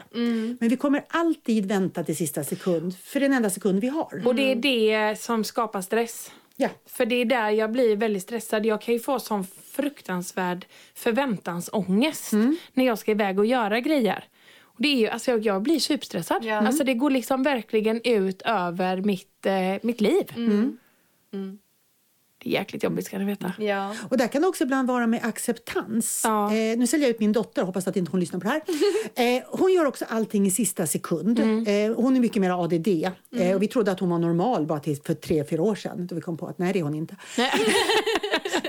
[0.59, 4.21] Men vi kommer alltid vänta till sista sekund, för den enda sekund vi har.
[4.25, 6.31] Och det är det som skapar stress.
[6.55, 6.69] Ja.
[6.85, 8.65] För det är där jag blir väldigt stressad.
[8.65, 12.31] Jag kan ju få sån fruktansvärd förväntansångest
[12.73, 14.23] när jag ska iväg och göra grejer.
[14.77, 16.45] Och det är ju, alltså jag, jag blir superstressad.
[16.45, 16.55] Ja.
[16.67, 20.25] Alltså det går liksom verkligen ut över mitt, eh, mitt liv.
[22.43, 23.53] Det är jäkligt jobbigt ska ni veta.
[23.59, 23.95] Ja.
[24.09, 26.21] Och där kan det också ibland vara med acceptans.
[26.23, 26.55] Ja.
[26.55, 28.61] Eh, nu säljer jag ut min dotter, hoppas att inte hon lyssnar på det här.
[29.15, 31.39] Eh, hon gör också allting i sista sekund.
[31.39, 31.45] Eh,
[31.95, 32.87] hon är mycket mer ADD.
[33.35, 36.07] Eh, och vi trodde att hon var normal bara till för tre, fyra år sedan.
[36.07, 37.15] Då vi kom på att nej, det är hon inte.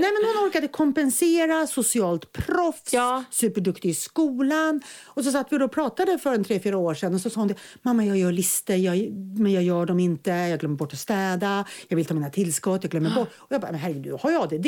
[0.00, 3.24] Nej, men hon orkade kompensera, socialt proffs, Ja.
[3.30, 4.80] superduktig i skolan.
[5.04, 7.40] Och så satt vi och pratade för en tre, fyra år sedan och så sa
[7.40, 10.92] hon det, mamma jag gör listor, jag, men jag gör dem inte, jag glömmer bort
[10.92, 13.28] att städa, jag vill ta mina tillskott, jag glömmer bort.
[13.38, 14.66] Och jag bara, men herregud har ju ADD.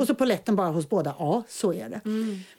[0.00, 2.00] Och så på lätten bara hos båda, ja så är det.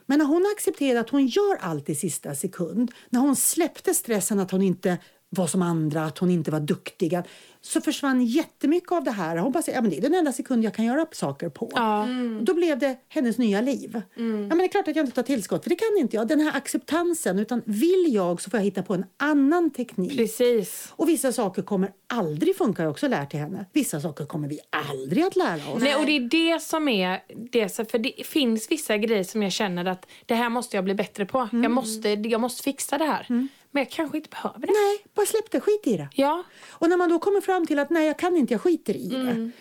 [0.05, 4.39] Men när hon accepterade att hon gör allt i sista sekund, när hon släppte stressen
[4.39, 4.97] att hon inte
[5.29, 7.19] var som andra, att hon inte var duktig,
[7.67, 9.37] så försvann jättemycket av det här.
[9.37, 11.71] Hon bara säger, ja, men det är den enda sekund jag kan göra saker på.
[11.75, 12.01] Ja.
[12.01, 14.01] Och Då blev det hennes nya liv.
[14.15, 16.27] Ja, men det är klart att jag inte tar tillskott, för det kan inte jag.
[16.27, 20.17] Den här acceptansen, utan vill jag så får jag hitta på en annan teknik.
[20.17, 20.93] Precis.
[20.95, 23.65] Och vissa saker kommer aldrig funka, jag också lärt till henne.
[23.73, 25.81] Vissa saker kommer vi aldrig att lära oss.
[25.81, 27.19] Nej, och det är det som är
[27.51, 27.91] det.
[27.91, 31.25] För det finns vissa grejer som jag känner att det här måste jag bli bättre
[31.25, 31.49] på.
[31.51, 33.47] Jag, måste, jag måste fixa det här.
[33.71, 34.73] Men jag kanske inte behöver det.
[34.73, 36.09] Nej, bara släpp det, skit i det.
[36.13, 36.43] Ja.
[36.69, 39.07] Och när man då kommer fram till att nej, jag kan inte, jag skiter i
[39.09, 39.51] det.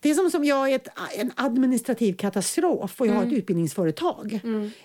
[0.00, 4.40] Det är som som jag är ett, en administrativ katastrof och jag har ett utbildningsföretag.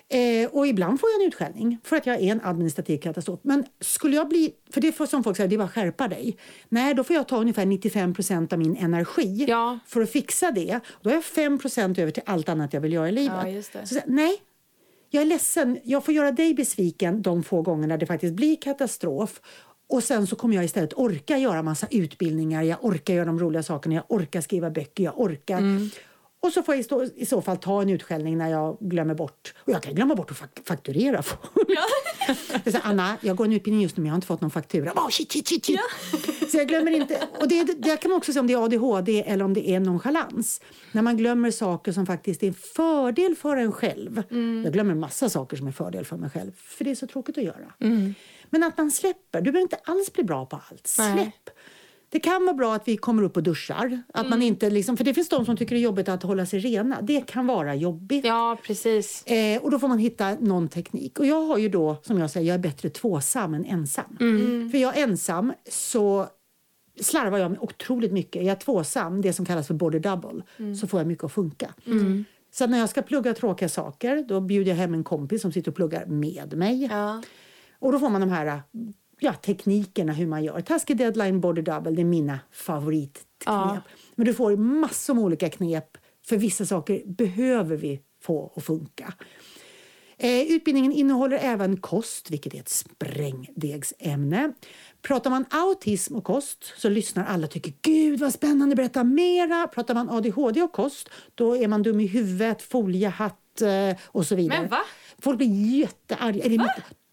[0.08, 3.40] Eh, och ibland får jag en utskällning för att jag är en administrativ katastrof.
[3.42, 6.36] Men skulle jag bli, för det får som folk säger, det är bara skärpa dig.
[6.68, 9.78] Nej, då får jag ta ungefär 95 procent av min energi Ja.
[9.86, 10.80] för att fixa det.
[11.02, 13.36] Då har jag 5 procent över till allt annat jag vill göra i livet.
[13.42, 13.86] Ja, just det.
[13.86, 14.36] Så, så, nej,
[15.14, 19.40] jag är ledsen, jag får göra dig besviken de få gångerna det faktiskt blir katastrof.
[19.88, 23.62] Och sen så kommer jag istället orka göra massa utbildningar, jag orkar göra de roliga
[23.62, 25.58] sakerna, jag orkar skriva böcker, jag orkar.
[25.58, 25.90] Mm.
[26.46, 29.14] Och så får jag i, stå, i så fall ta en utskällning när jag glömmer
[29.14, 29.54] bort.
[29.58, 31.22] Och jag kan glömma bort att fak fakturera.
[31.68, 32.34] Ja.
[32.72, 34.92] så, Anna, jag går en utbildning just nu men jag har inte fått någon faktura.
[34.92, 35.76] Oh, shit, shit, shit, shit.
[35.76, 36.18] Ja.
[36.50, 37.28] Så jag glömmer inte.
[37.40, 39.80] Och det, det kan man också se om det är ADHD eller om det är
[39.80, 40.60] nonchalans.
[40.92, 44.22] När man glömmer saker som faktiskt är en fördel för en själv.
[44.30, 44.62] Mm.
[44.64, 46.52] Jag glömmer massa saker som är fördel för mig själv.
[46.56, 47.72] För det är så tråkigt att göra.
[47.80, 48.14] Mm.
[48.50, 49.40] Men att man släpper.
[49.40, 50.86] Du behöver inte alls bli bra på allt.
[50.86, 51.14] Släpp.
[51.16, 51.32] Nej.
[52.12, 54.02] Det kan vara bra att vi kommer upp och duschar.
[54.14, 54.30] Att mm.
[54.30, 56.60] man inte liksom, för det finns de som tycker det är jobbigt att hålla sig
[56.60, 57.00] rena.
[57.02, 58.24] Det kan vara jobbigt.
[58.24, 59.26] Ja, precis.
[59.26, 61.18] Eh, och då får man hitta någon teknik.
[61.18, 64.16] Och jag har ju då, som jag säger, jag är bättre tvåsam än ensam.
[64.20, 64.70] Mm.
[64.70, 66.26] För jag ensam så
[67.00, 68.42] slarvar jag med otroligt mycket.
[68.42, 70.76] Är jag tvåsam, det som kallas för body double, mm.
[70.76, 71.74] så får jag mycket att funka.
[71.86, 72.24] Mm.
[72.54, 75.70] Så när jag ska plugga tråkiga saker, då bjuder jag hem en kompis som sitter
[75.70, 76.88] och pluggar med mig.
[76.90, 77.22] Ja.
[77.78, 78.62] Och då får man de här
[79.22, 80.60] ja, teknikerna hur man gör.
[80.60, 83.24] Taskig deadline, body double, det är mina favoritknep.
[83.46, 83.82] Ja.
[84.14, 85.98] Men du får massor med olika knep.
[86.26, 89.14] För vissa saker behöver vi få att funka.
[90.18, 94.52] Eh, utbildningen innehåller även kost, vilket är ett sprängdegsämne.
[95.02, 99.66] Pratar man autism och kost så lyssnar alla och tycker gud vad spännande, berätta mera.
[99.66, 104.34] Pratar man ADHD och kost då är man dum i huvudet, foliehatt eh, och så
[104.34, 104.60] vidare.
[104.60, 104.80] Men va?
[105.18, 106.48] Folk blir jättearga.
[106.48, 106.58] Det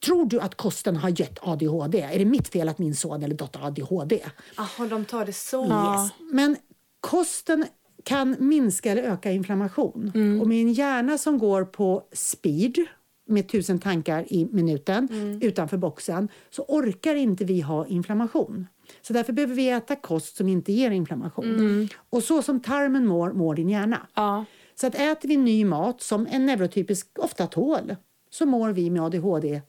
[0.06, 2.02] Tror du att kosten har gett ADHD?
[2.02, 4.20] Är det mitt fel att min son eller dotter har ADHD?
[4.58, 5.64] Jaha, de tar det så.
[5.64, 6.12] Yes.
[6.32, 6.56] Men
[7.00, 7.66] kosten
[8.04, 10.12] kan minska eller öka inflammation.
[10.16, 10.41] Mm.
[10.41, 12.86] Och med en hjärna som går på speed
[13.28, 15.41] med tusen tankar i minuten mm.
[15.41, 18.68] utanför boxen så orkar inte vi ha inflammation.
[19.02, 21.56] Så därför behöver vi äta kost som inte ger inflammation.
[21.56, 21.88] Mm.
[22.10, 24.08] Och så som tarmen mår, mår din hjärna.
[24.14, 24.45] Ja.
[24.76, 27.95] Så att äter vi ny mat som en neurotypisk ofta tål
[28.30, 29.62] så mår vi med ADHD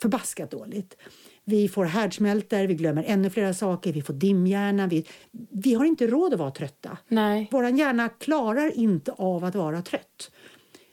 [0.00, 0.96] förbaskat dåligt.
[1.44, 4.86] Vi får härdsmältor, vi glömmer ännu flera saker, vi får dimhjärna.
[4.86, 5.06] Vi,
[5.50, 6.98] vi har inte råd att vara trötta.
[7.08, 7.48] Nej.
[7.50, 10.30] Vår hjärna klarar inte av att vara trött.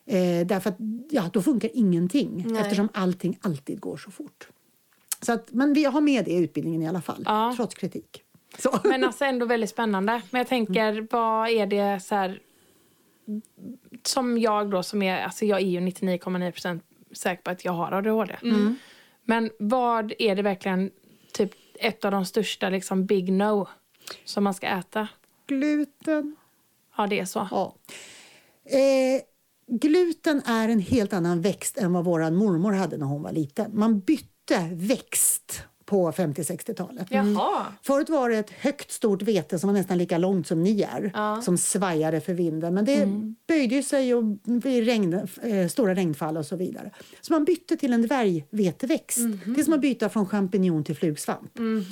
[0.06, 0.78] Eh, därför att
[1.10, 2.62] ja, då funkar ingenting Nej.
[2.62, 4.48] eftersom allting alltid går så fort.
[5.22, 7.54] Så att, men vi har med det i utbildningen i alla fall, ja.
[7.56, 8.24] trots kritik.
[8.58, 8.80] Så.
[8.84, 10.22] Men alltså ändå väldigt spännande.
[10.32, 11.08] Men jag tänker, mm.
[11.12, 12.40] vad är det så här,
[14.04, 16.80] Som jag då som är, alltså jag är ju 99,9
[17.12, 18.36] säker på att jag har ADHD.
[18.42, 18.76] Mm.
[19.26, 20.92] Men vad är det verkligen
[21.34, 23.68] typ ett av de största liksom big no
[24.26, 25.08] som man ska äta?
[25.48, 26.36] Gluten.
[26.98, 27.48] Ja, det är så.
[27.52, 27.76] Ja.
[28.66, 29.22] Eh,
[29.68, 33.72] gluten är en helt annan växt än vad vår mormor hade när hon var liten.
[33.74, 37.12] Man bytte växt på 50-60-talet.
[37.12, 37.38] Mm.
[37.82, 41.12] Förut var det ett högt stort vete som var nästan lika långt som ni är
[41.14, 41.42] ja.
[41.42, 42.74] som svajade för vinden.
[42.74, 43.36] Men det mm.
[43.48, 44.24] böjde sig och
[44.64, 46.92] regn, eh, stora regnfall och så vidare.
[47.22, 49.18] Så man bytte till en dvärgveteväxt.
[49.18, 49.40] Mm.
[49.46, 51.60] Det är som att byta från champinjon till flugsvamp.
[51.60, 51.84] Mm.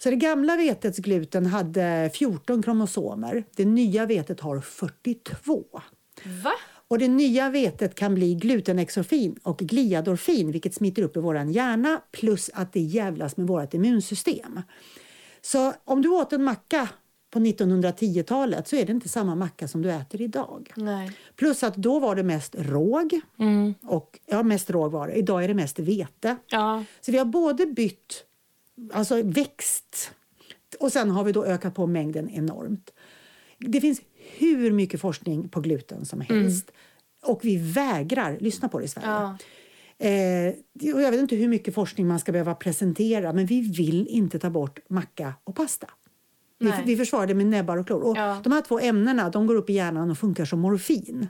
[0.00, 3.44] Så det gamla vetets gluten hade 14 kromosomer.
[3.56, 5.64] Det nya vetet har 42.
[6.44, 6.52] Va?
[6.88, 12.02] Och det nya vetet kan bli glutenexofin och gliadorfin vilket smittar upp i vår hjärna
[12.10, 14.62] plus att det jävlas med vårt immunsystem.
[15.40, 16.88] Så om du åt en macka
[17.30, 20.72] på 1910-talet så är det inte samma macka som du äter idag.
[20.76, 21.12] Nej.
[21.36, 23.20] Plus att då var det mest råg.
[23.38, 23.74] Mm.
[23.82, 25.12] Och, ja, mest råg var det.
[25.14, 26.36] Idag är det mest vete.
[26.46, 26.84] Ja.
[27.00, 28.24] Så vi har både bytt
[28.92, 30.10] alltså växt
[30.80, 32.90] och sen har vi då ökat på mängden enormt.
[33.58, 34.00] Det finns
[34.38, 36.42] hur mycket forskning på gluten som mm.
[36.42, 36.70] helst.
[36.70, 37.34] Mm.
[37.34, 39.08] Och vi vägrar lyssna på det i Sverige.
[39.08, 39.36] Ja.
[39.98, 44.38] Eh, jag vet inte hur mycket forskning man ska behöva presentera men vi vill inte
[44.38, 45.86] ta bort macka och pasta.
[46.58, 48.02] Vi, vi försvarar det med näbbar och klor.
[48.02, 48.40] Och ja.
[48.44, 51.28] De här två ämnena de går upp i hjärnan och funkar som morfin.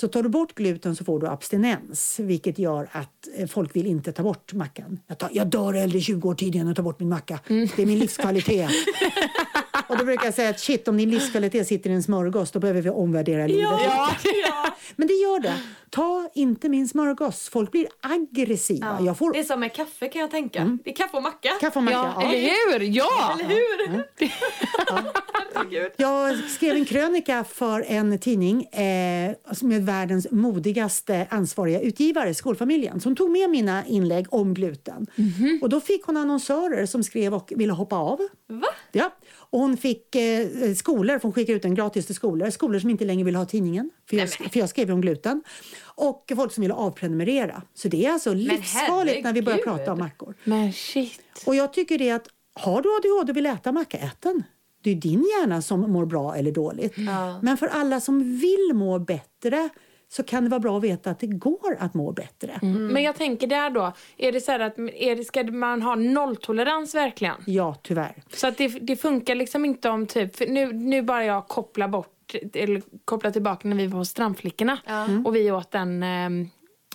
[0.00, 3.86] Så tar du bort gluten så får du abstinens vilket gör att eh, folk vill
[3.86, 5.00] inte ta bort mackan.
[5.06, 7.40] Jag, tar, jag dör äldre 20 år tidigare än att ta bort min macka.
[7.46, 7.68] Mm.
[7.76, 8.70] Det är min livskvalitet.
[9.88, 12.58] Och då brukar jag säga att shit, om din livskvalitet sitter i en smörgås då
[12.58, 13.62] behöver vi omvärdera livet.
[13.62, 14.76] Ja, ja.
[14.96, 15.54] Men det gör det.
[15.90, 17.48] Ta inte min smörgås.
[17.48, 18.98] Folk blir aggressiva.
[19.00, 19.14] Ja.
[19.14, 19.32] Får...
[19.32, 20.60] Det är som med kaffe kan jag tänka.
[20.60, 20.78] Mm.
[20.84, 21.48] Det är kaffe och macka.
[21.60, 22.22] Kaffe och macka, ja.
[22.22, 22.32] ja.
[22.32, 22.80] Eller hur?
[22.80, 23.38] Ja!
[23.40, 23.88] Eller hur?
[23.88, 24.02] Mm.
[25.96, 29.34] Jag skrev en krönika för en tidning eh,
[29.72, 35.06] är världens modigaste ansvariga utgivare, Skolfamiljen, som tog med mina inlägg om gluten.
[35.16, 35.62] Mm -hmm.
[35.62, 38.18] Och då fick hon annonsörer som skrev och ville hoppa av.
[38.48, 38.68] Va?
[38.92, 39.12] Ja.
[39.28, 42.90] Och hon fick eh, skolor, för hon skickade ut den gratis till skolor, skolor som
[42.90, 45.42] inte längre ville ha tidningen, för jag, för jag skrev om gluten.
[45.84, 47.62] Och folk som ville avprenumerera.
[47.74, 50.34] Så det är alltså livsfarligt när vi börjar prata om mackor.
[50.44, 51.20] Men shit.
[51.46, 54.42] Och jag tycker det att har du ADHD och vill äta macka, ät den.
[54.86, 56.96] Det är din hjärna som mår bra eller dåligt.
[56.96, 57.34] Mm.
[57.42, 59.68] Men för alla som vill må bättre
[60.08, 62.58] så kan det vara bra att veta att det går att må bättre.
[62.62, 62.86] Mm.
[62.86, 66.94] Men jag tänker där då, är det så att är det, ska man ha nolltolerans
[66.94, 67.36] verkligen?
[67.46, 68.22] Ja, tyvärr.
[68.32, 72.34] Så att det, det funkar liksom inte om typ, nu, nu bara jag kopplar bort
[72.52, 74.78] eller koppla tillbaka när vi var hos Strandflickorna
[75.24, 76.48] och vi åt den eh,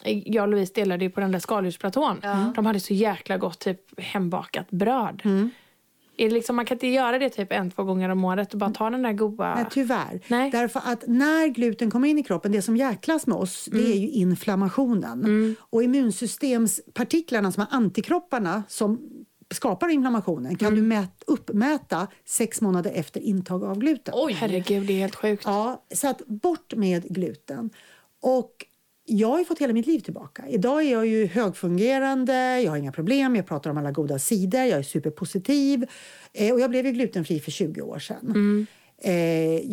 [0.04, 2.22] jag och Louise delade ju på den där skaldjursplatån.
[2.56, 5.22] De hade så jäkla gott typ hembakat bröd.
[6.22, 8.69] Är liksom, man kan inte göra det typ en, två gånger om året och bara
[8.69, 9.55] ta den där goda...
[9.55, 10.22] Nej, tyvärr.
[10.28, 10.51] Nej.
[10.51, 13.97] Därför att när gluten kommer in i kroppen, det som jäklas med oss, det är
[13.97, 15.55] ju inflammationen.
[15.59, 18.99] Och immunsystemspartiklarna som är antikropparna som
[19.53, 24.13] skapar inflammationen kan du mät, uppmäta sex månader efter intag av gluten.
[24.17, 24.34] Oj!
[24.34, 25.43] Herregud, det är helt sjukt.
[25.45, 27.69] Ja, så att bort med gluten.
[28.22, 28.65] Och
[29.06, 30.43] jag har ju fått hela mitt liv tillbaka.
[30.47, 34.62] Idag är jag ju högfungerande, jag har inga problem, jag pratar om alla goda sidor,
[34.62, 35.86] jag är superpositiv.
[36.34, 38.68] Eh, och jag blev ju glutenfri för 20 år sedan.
[38.97, 39.14] Eh,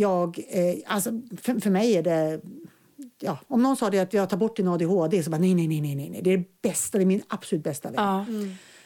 [0.01, 1.11] jag, eh, alltså,
[1.43, 2.41] för, för mig är det...
[3.21, 5.69] Ja, om någon sa det att jag tar bort din ADHD så bara nej, nej,
[5.69, 8.05] nej, nej, nej, det är det bästa, det är min absolut bästa vän.
[8.05, 8.27] Ja.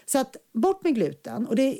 [0.06, 1.46] Så att bort med gluten.
[1.46, 1.78] Och det,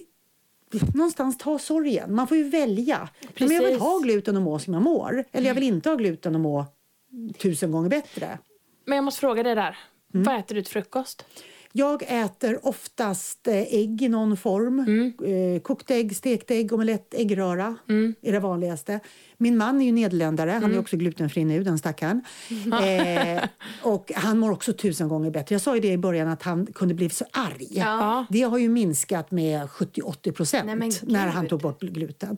[0.95, 2.15] någonstans ta sorgen.
[2.15, 3.09] Man får ju välja.
[3.39, 3.81] Men jag vill Precis.
[3.81, 5.25] ha gluten och må som jag mår.
[5.33, 6.67] Eller jag vill inte ha gluten och må
[7.39, 8.39] tusen gånger bättre.
[8.85, 9.79] Men jag måste fråga dig där.
[10.13, 11.25] Vad äter du till frukost?
[11.75, 14.79] Jag äter oftast eh, ägg i någon form.
[15.55, 17.77] Eh, kokt ägg, stekt ägg, omelett, äggröra
[18.23, 19.01] är det vanligaste.
[19.37, 22.25] Min man är ju nederländare, han är också glutenfri nu, den stackaren.
[22.83, 23.43] Eh,
[23.83, 25.55] och han mår också tusen gånger bättre.
[25.55, 27.67] Jag sa ju det i början att han kunde bli så arg.
[27.71, 28.27] Ja.
[28.31, 32.37] Det har ju minskat med 70-80 procent när han tog bort gluten.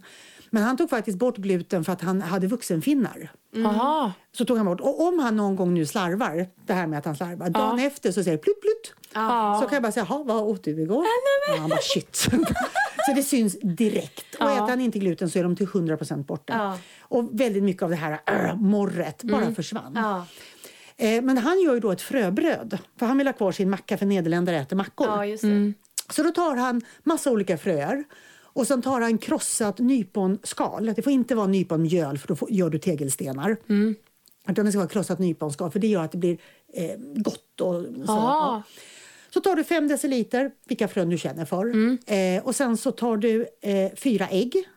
[0.50, 3.30] Men han tog faktiskt bort gluten för att han hade vuxenfinnar.
[3.50, 4.12] Jaha.
[4.32, 4.80] Så tog han bort.
[4.80, 8.12] Och om han någon gång nu slarvar, det här med att han slarvar, dagen efter
[8.12, 8.94] så säger det plutt plutt.
[9.14, 9.58] Ja.
[9.62, 11.04] Så kan jag bara säga, "Jaha, vad åt du igår?
[11.48, 12.16] Ja, han bara shit.
[13.06, 14.34] så det syns direkt.
[14.34, 14.54] Och Ja.
[14.54, 16.52] äter han inte gluten så är de till 100% borta.
[16.56, 16.78] Ja.
[17.00, 19.92] Och väldigt mycket av det här äh, morret bara försvann.
[19.94, 20.26] Ja.
[20.96, 22.78] Eh, men han gör ju då ett fröbröd.
[22.98, 25.06] För han vill ha kvar sin macka för nederländare äter mackor.
[25.06, 25.72] ja, det.
[26.10, 28.04] Så då tar han massa olika fröer
[28.54, 30.92] och sen tar han krossat nyponskal.
[30.96, 33.56] Det får inte vara nyponmjöl för då får, gör du tegelstenar.
[34.48, 36.38] Utan det ska vara krossat nyponskal för det gör att det blir
[36.72, 37.60] eh, gott.
[37.60, 38.12] Och så.
[38.12, 38.62] Ah.
[39.30, 41.66] så tar du fem deciliter, vilka frön du känner för.
[42.06, 44.68] Eh, och sen så tar du eh, fyra ägg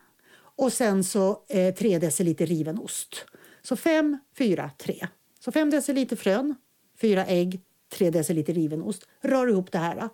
[0.56, 3.24] och sen så eh, tre deciliter riven ost.
[3.62, 5.06] Så fem, fyra, tre.
[5.40, 6.54] Så fem deciliter frön,
[7.00, 7.60] fyra ägg,
[7.92, 9.08] tre deciliter riven ost.
[9.20, 10.08] Rör ihop det här.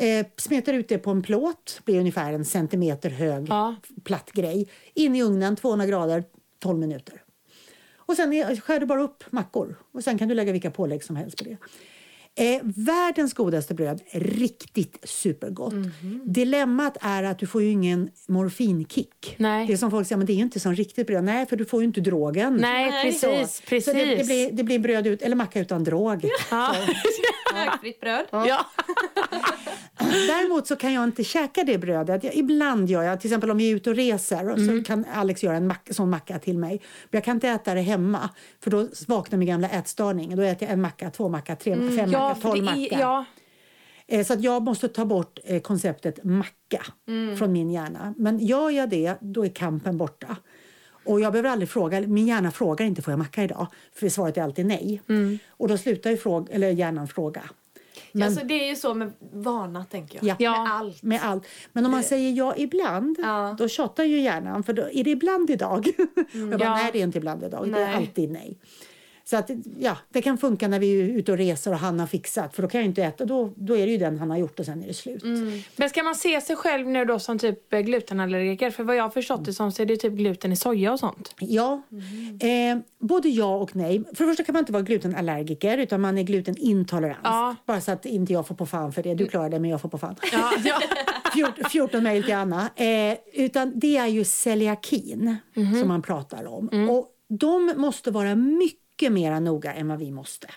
[0.00, 3.76] Eh, smetar ut det på en plåt, blir ungefär en centimeter hög Ja.
[4.04, 4.68] platt grej.
[4.94, 6.24] In i ugnen, 200 grader,
[6.62, 7.22] 12 minuter.
[7.96, 11.04] Och sen är- skär du bara upp mackor och sen kan du lägga vilka pålägg
[11.04, 11.56] som helst på det.
[12.34, 15.74] Eh, världens godaste bröd, riktigt supergott.
[16.24, 19.34] Dilemmat är att du får ju ingen morfinkick.
[19.38, 19.66] Nej.
[19.66, 21.24] Det är som folk säger, men det är inte som riktigt bröd.
[21.24, 22.56] Nej, för du får ju inte drogen.
[22.56, 23.02] Nej, Nej.
[23.12, 23.56] precis.
[23.56, 23.94] Så precis.
[23.94, 26.28] det, det, blir, det blir bröd ut, eller macka utan drog.
[26.50, 26.74] Ja.
[27.54, 28.26] Högfritt bröd.
[28.32, 28.66] ja.
[30.08, 32.24] Däremot så kan jag inte käka det brödet.
[32.24, 35.04] Jag, ibland gör jag, till exempel om vi är ute och reser, och så kan
[35.14, 36.70] Alex göra en mack, sån macka till mig.
[37.10, 38.30] Men jag kan inte äta det hemma,
[38.60, 40.36] för då vaknar min gamla ätstörning.
[40.36, 42.78] Då äter jag en macka, två macka, tre macka, fem Ja, macka, tolv macka.
[42.96, 43.24] är, ja.
[44.06, 46.84] Eh, Så att jag måste ta bort eh, konceptet macka
[47.38, 48.14] från min hjärna.
[48.16, 50.36] Men gör jag det, då är kampen borta.
[51.04, 53.66] Och jag behöver aldrig fråga, min hjärna frågar inte får jag macka idag?
[53.94, 55.02] För svaret är alltid nej.
[55.50, 57.42] Och då slutar ju fråga, eller hjärnan fråga.
[58.12, 60.26] Men, Alltså, det är ju så med vana, tänker jag.
[60.26, 60.36] Ja.
[60.38, 60.62] Ja.
[60.64, 61.02] Med allt.
[61.02, 61.44] med allt.
[61.72, 63.54] Men om man säger ja ibland, Ja.
[63.58, 64.62] då tjatar ju hjärnan.
[64.62, 65.86] För då är det ibland idag?
[66.32, 66.74] jag bara, Ja.
[66.74, 67.82] nej det är inte ibland idag, det Nej.
[67.82, 68.58] är alltid nej.
[69.30, 72.06] Så att, ja, det kan funka när vi är ute och reser och han har
[72.06, 72.54] fixat.
[72.54, 74.58] För då kan jag inte äta, då, då är det ju den han har gjort
[74.60, 75.22] och sen är det slut.
[75.76, 78.70] Men ska man se sig själv nu då som typ eh, glutenallergiker?
[78.70, 81.00] För vad jag har förstått det som så är det typ gluten i soja och
[81.00, 81.34] sånt.
[81.38, 81.82] Ja,
[82.40, 84.04] eh, både ja och nej.
[84.14, 87.20] För det första kan man inte vara glutenallergiker utan man är glutenintolerant.
[87.24, 87.56] Ja.
[87.66, 89.14] Bara så att inte jag får på fan för det.
[89.14, 90.16] Du klarar det men jag får på fan.
[90.32, 90.80] Ja, ja.
[91.34, 92.70] 14, 14 mejl till Anna.
[92.76, 96.88] Eh, utan det är ju celiakin som man pratar om.
[96.90, 100.48] Och de måste vara mycket mer noga än vad vi måste.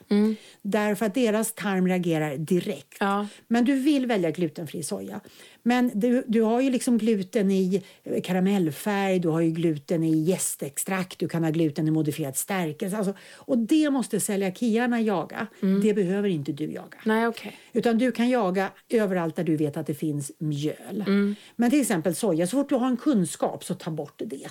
[0.61, 2.97] Därför att deras tarm reagerar direkt.
[2.99, 3.27] Ja.
[3.47, 5.19] Men du vill välja glutenfri soja.
[5.63, 10.23] Men du, du har ju liksom gluten i eh, karamellfärg, du har ju gluten i
[10.23, 12.97] jästextrakt, du kan ha gluten i modifierad stärkelse.
[12.97, 15.47] Alltså, och det måste celiakiarna jaga.
[15.83, 16.97] Det behöver inte du jaga.
[17.05, 17.55] Nej, okej.
[17.73, 21.03] Utan du kan jaga överallt där du vet att det finns mjöl.
[21.55, 24.47] Men till exempel soja, så fort du har en kunskap så ta bort det.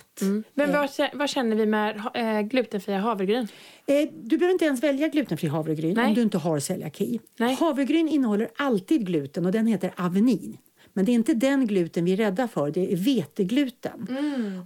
[0.55, 3.49] Men vad, vad känner vi med eh, glutenfria havregryn?
[3.87, 6.07] Eh, du behöver inte ens välja glutenfri havregryn Nej.
[6.07, 7.21] om du inte har celiaki.
[7.39, 7.55] Nej.
[7.55, 10.57] Havregryn innehåller alltid gluten och den heter avenin.
[10.93, 14.09] Men det är inte den gluten vi är rädda för, det är vetegluten.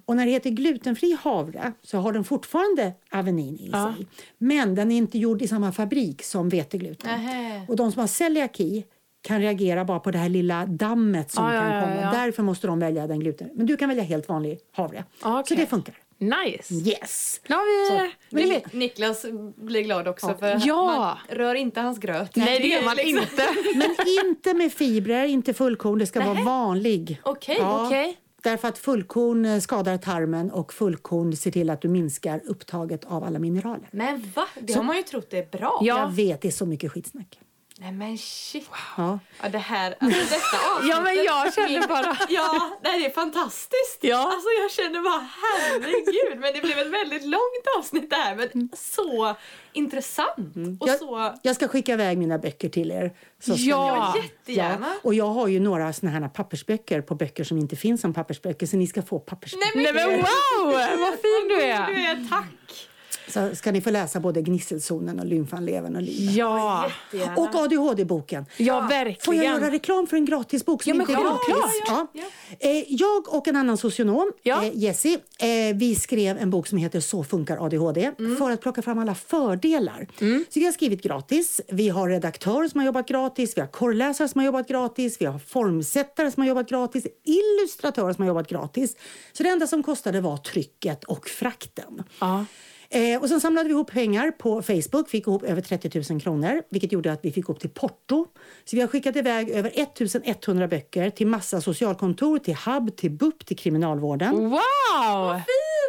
[0.05, 3.95] Och när det heter glutenfri havre så har den fortfarande avenin i Ja.
[3.97, 4.07] sig.
[4.39, 7.11] Men den är inte gjord i samma fabrik som vetegluten.
[7.11, 7.65] Nähä.
[7.69, 8.85] Och de som har celiaki
[9.23, 11.97] kan reagera bara på det här lilla dammet som Ja, ja, kan ja, komma.
[12.01, 12.11] ja.
[12.13, 13.51] Därför måste de välja den gluten.
[13.55, 15.05] Men du kan välja helt vanlig havre.
[15.23, 15.57] Ja, Så okej.
[15.57, 15.95] det funkar.
[16.19, 16.75] Nice.
[16.75, 17.41] Yes!
[17.49, 18.11] Nu har vi...
[18.31, 20.85] Men Nik- Niklas blir glad också för Ja.
[21.29, 22.37] man rör inte hans gröt.
[22.37, 23.49] Nej, det gör man liksom- inte.
[23.77, 25.99] Men inte med fibrer, inte fullkorn.
[25.99, 27.21] Det ska vara vanlig.
[27.25, 27.87] Okej, Ja.
[27.87, 28.17] Okej.
[28.43, 33.25] Därför att fullkorn eh, skadar tarmen och fullkorn ser till att du minskar upptaget av
[33.25, 33.89] alla mineraler.
[33.91, 34.47] Men va?
[34.61, 35.79] Det har man ju trott är bra.
[35.83, 35.99] Ja.
[35.99, 37.41] Jag vet, det är så mycket skitsnack.
[37.79, 38.69] Nej men shit.
[38.97, 39.19] Ja.
[39.43, 40.37] Ja, det här, alltså detta
[40.75, 40.89] avsnittet.
[40.91, 42.17] Ja, men jag känner bara...
[42.29, 43.99] Ja, det här är fantastiskt.
[44.01, 44.33] Ja.
[44.33, 46.41] Alltså jag känner bara herregud.
[46.41, 48.37] Men det blev ett väldigt långt avsnitt det här.
[48.37, 49.35] Men så
[49.73, 50.57] intressant.
[50.81, 51.35] Och Jag, så...
[51.43, 53.13] jag ska skicka iväg mina böcker till er.
[53.41, 54.13] Så Ja.
[54.17, 54.95] ni- Jättegärna.
[55.03, 58.67] Och jag har ju några såna här pappersböcker på böcker som inte finns som pappersböcker
[58.67, 59.83] så ni ska få pappersböcker.
[59.83, 60.73] Nej men wow!
[61.01, 61.91] Vad fin du Du är!
[61.91, 62.89] är tack.
[63.29, 66.35] Så ska ni få läsa både Gnisselzonen och Lymfanlevern och livet.
[66.35, 67.37] Ja, Jättegärna.
[67.37, 68.47] Och ADHD-boken.
[68.57, 69.43] ja Får jag verkligen.
[69.45, 71.83] göra reklam för en gratisbok som Ja, men inte är gratis?
[71.87, 72.07] Ja,
[72.59, 74.65] Eh, Jag och en annan socionom, Ja.
[74.65, 78.37] eh, Jessie, eh, vi skrev en bok som heter Så funkar ADHD Mm.
[78.37, 80.07] för att plocka fram alla fördelar.
[80.49, 81.61] Så vi har skrivit gratis.
[81.69, 85.25] Vi har redaktörer som har jobbat gratis, vi har korrläsare som har jobbat gratis, vi
[85.25, 88.97] har formsättare som har jobbat gratis, illustratörer som har jobbat gratis.
[89.33, 92.03] Så det enda som kostade var trycket och frakten.
[92.21, 92.45] Ja.
[92.91, 96.63] Eh, och sen samlade vi ihop pengar på Facebook, fick ihop över 30 000 kronor,
[96.71, 98.27] vilket gjorde att vi fick upp till porto.
[98.65, 103.47] Så vi har skickat iväg över 1100 böcker till massa socialkontor, till HUB, till BUP,
[103.47, 104.51] till Kriminalvården.
[104.51, 105.41] Wow!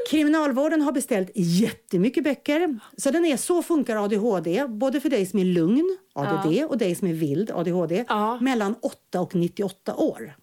[0.10, 2.80] Kriminalvården har beställt jättemycket böcker.
[2.98, 6.96] Så den är Så funkar ADHD, både för dig som är lugn, ADD, och dig
[6.96, 8.38] som är vild, ADHD, Ja.
[8.42, 10.36] mellan 8 och 98 år.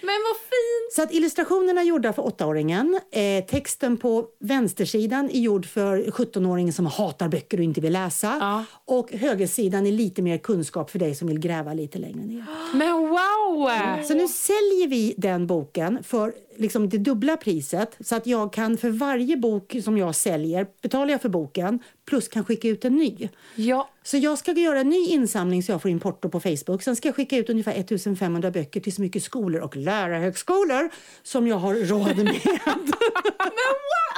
[0.00, 0.47] Men vad.
[0.90, 3.00] Så att illustrationerna är gjorda för 8-åringen.
[3.10, 8.36] Eh, texten på vänstersidan är gjord för 17-åringen som hatar böcker och inte vill läsa.
[8.40, 8.64] Ja.
[8.84, 12.44] Och högersidan är lite mer kunskap för dig som vill gräva lite längre ner.
[12.74, 13.68] Men wow!
[14.04, 17.96] Så nu säljer vi den boken för liksom det dubbla priset.
[18.00, 22.28] Så att jag kan för varje bok som jag säljer betalar jag för boken plus
[22.28, 23.28] kan skicka ut en ny.
[23.54, 26.82] Ja, Så jag ska göra en ny insamling så jag får in porto på Facebook.
[26.82, 30.90] Sen ska jag skicka ut ungefär 1500 böcker till så mycket skolor och lärarhögskolor
[31.22, 32.40] som jag har råd med.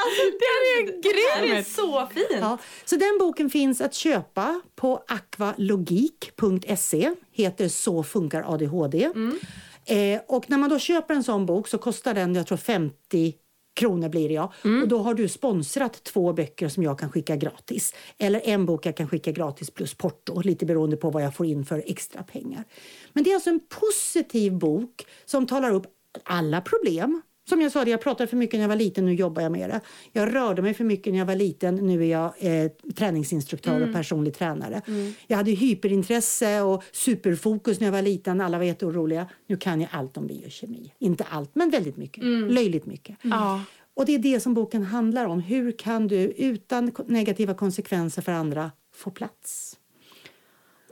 [0.03, 1.09] Alltså, det är Det
[1.51, 2.27] här är så fint.
[2.41, 7.11] ja, så den boken finns att köpa på aqualogik.se.
[7.33, 9.11] Heter Så funkar ADHD.
[9.91, 13.35] Eh, och när man då köper en sån bok så kostar den, jag tror 50
[13.75, 14.53] kronor blir det ja.
[14.83, 17.95] Och då har du sponsrat två böcker som jag kan skicka gratis.
[18.19, 21.47] Eller en bok jag kan skicka gratis plus porto, lite beroende på vad jag får
[21.47, 22.65] in för extra pengar.
[23.13, 25.87] Men det är alltså en positiv bok som talar upp
[26.25, 27.23] alla problem.
[27.51, 29.71] Som jag sa, jag pratade för mycket när jag var liten, nu jobbar jag med
[29.71, 29.81] det.
[30.13, 33.93] Jag rörde mig för mycket när jag var liten, nu är jag eh, träningsinstruktör och
[33.93, 34.83] personlig tränare.
[35.27, 39.27] Jag hade hyperintresse och superfokus när jag var liten, alla var jätteoroliga.
[39.47, 40.93] Nu kan jag allt om biokemi.
[40.99, 42.25] Inte allt, men väldigt mycket.
[42.25, 43.17] Löjligt mycket.
[43.23, 43.63] ja.
[43.95, 45.41] Och det är det som boken handlar om.
[45.41, 49.70] Hur kan du utan negativa konsekvenser för andra få plats?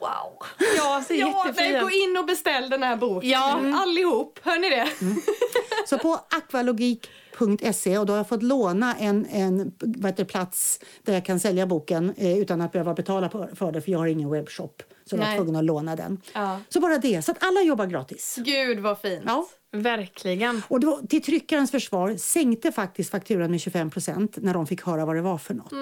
[0.01, 0.47] Wow.
[0.77, 3.31] Ja, så Ja, men gå in och beställ den här boken.
[3.31, 3.61] Ja.
[3.75, 4.39] Allihop.
[4.43, 4.89] Hör ni det?
[5.89, 11.13] Så på aqualogik.se och då har jag fått låna en, en vad heter, plats där
[11.15, 14.31] jag kan sälja boken eh, utan att behöva betala för, det för jag har ingen
[14.31, 14.83] webbshop.
[15.05, 16.21] Så jag var tvungen att låna den.
[16.33, 16.61] Ja.
[16.69, 18.37] Så bara det, så att alla jobbar gratis.
[18.39, 19.23] Gud vad fint.
[19.27, 19.49] Ja.
[19.73, 20.63] Verkligen.
[20.69, 25.17] Och då, till tryckarens försvar sänkte faktiskt fakturan med 25% när de fick höra vad
[25.17, 25.73] det var för något.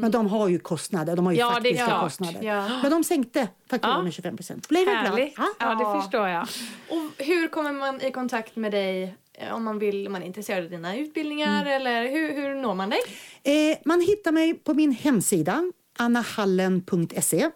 [0.00, 2.42] Men de har ju kostnader, de har ju Ja, faktiska kostnader.
[2.42, 2.68] Ja.
[2.82, 4.02] Men de sänkte fakturan Ja.
[4.02, 4.36] med 25
[4.68, 4.96] Blev jag glad?
[4.96, 5.34] Härligt.
[5.36, 5.48] Ja.
[5.58, 6.42] Ja, det förstår jag.
[6.90, 10.26] Och hur kommer man i kontakt med dig eh, om man vill, om man är
[10.26, 13.00] intresserad av dina utbildningar eller hur, hur når man dig?
[13.42, 17.50] Eh, man hittar mig på min hemsida, annahallen.se.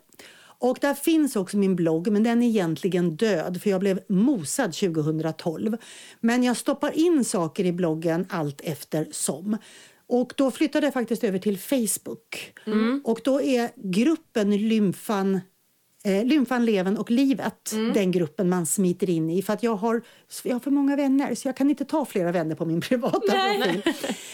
[0.61, 4.73] Och där finns också min blogg, men den är egentligen död för jag blev mosad
[4.73, 5.77] 2012.
[6.21, 9.57] Men jag stoppar in saker i bloggen allt eftersom.
[10.07, 12.53] Och då flyttade jag faktiskt över till Facebook.
[13.05, 15.41] Och då är gruppen Lymfan
[16.05, 19.43] Eh, lymfan, leven och livet, den gruppen man smiter in i.
[19.43, 20.03] För att jag har,
[20.43, 23.21] jag har för många vänner så jag kan inte ta flera vänner på min privata
[23.21, 23.83] profil.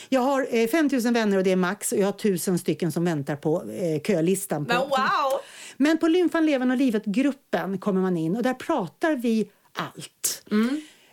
[0.08, 2.92] Jag har eh, 5 000 vänner och det är max och jag har tusen stycken
[2.92, 4.64] som väntar på eh, kölistan.
[4.64, 5.40] På, wow!
[5.76, 10.42] Men på Lymfan, leven och livet-gruppen kommer man in och där pratar vi allt.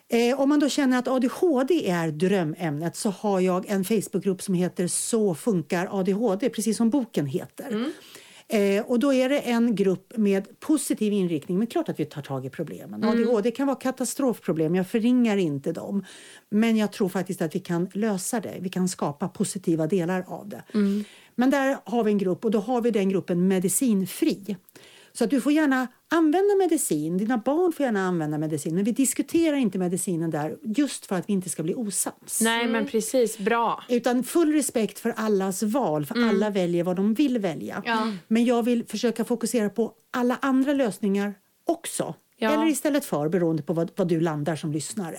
[0.09, 4.53] Eh, om man då känner att ADHD är drömämnet så har jag en Facebookgrupp som
[4.53, 7.91] heter Så funkar ADHD, precis som boken heter.
[8.47, 12.22] Eh, och då är det en grupp med positiv inriktning, men klart att vi tar
[12.22, 13.03] tag i problemen.
[13.03, 16.05] ADHD kan vara katastrofproblem, jag förringar inte dem.
[16.49, 20.49] Men jag tror faktiskt att vi kan lösa det, vi kan skapa positiva delar av
[20.49, 20.64] det.
[21.36, 24.57] Men där har vi en grupp och då har vi den gruppen medicinfri.
[25.15, 28.91] Så att du får gärna använda medicin, dina barn får gärna använda medicin, men vi
[28.91, 32.41] diskuterar inte medicinen där just för att vi inte ska bli osams.
[32.41, 33.38] Nej, men precis.
[33.38, 33.84] Bra.
[33.89, 37.84] Utan full respekt för allas val, för alla väljer vad de vill välja.
[37.86, 38.13] Ja.
[38.27, 41.34] Men jag vill försöka fokusera på alla andra lösningar
[41.67, 42.15] också.
[42.38, 42.53] Ja.
[42.53, 45.17] Eller istället för, beroende på vad, vad du landar som lyssnare.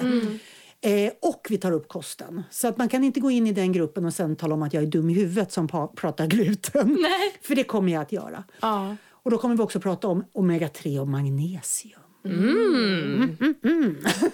[0.84, 2.42] Eh, och vi tar upp kosten.
[2.50, 4.74] Så att man kan inte gå in i den gruppen och sen tala om att
[4.74, 6.98] jag är dum i huvudet som pratar gluten.
[7.00, 7.36] Nej.
[7.42, 8.44] För det kommer jag att göra.
[8.60, 8.96] Ja.
[9.10, 12.00] Och då kommer vi också prata om omega-3 och magnesium.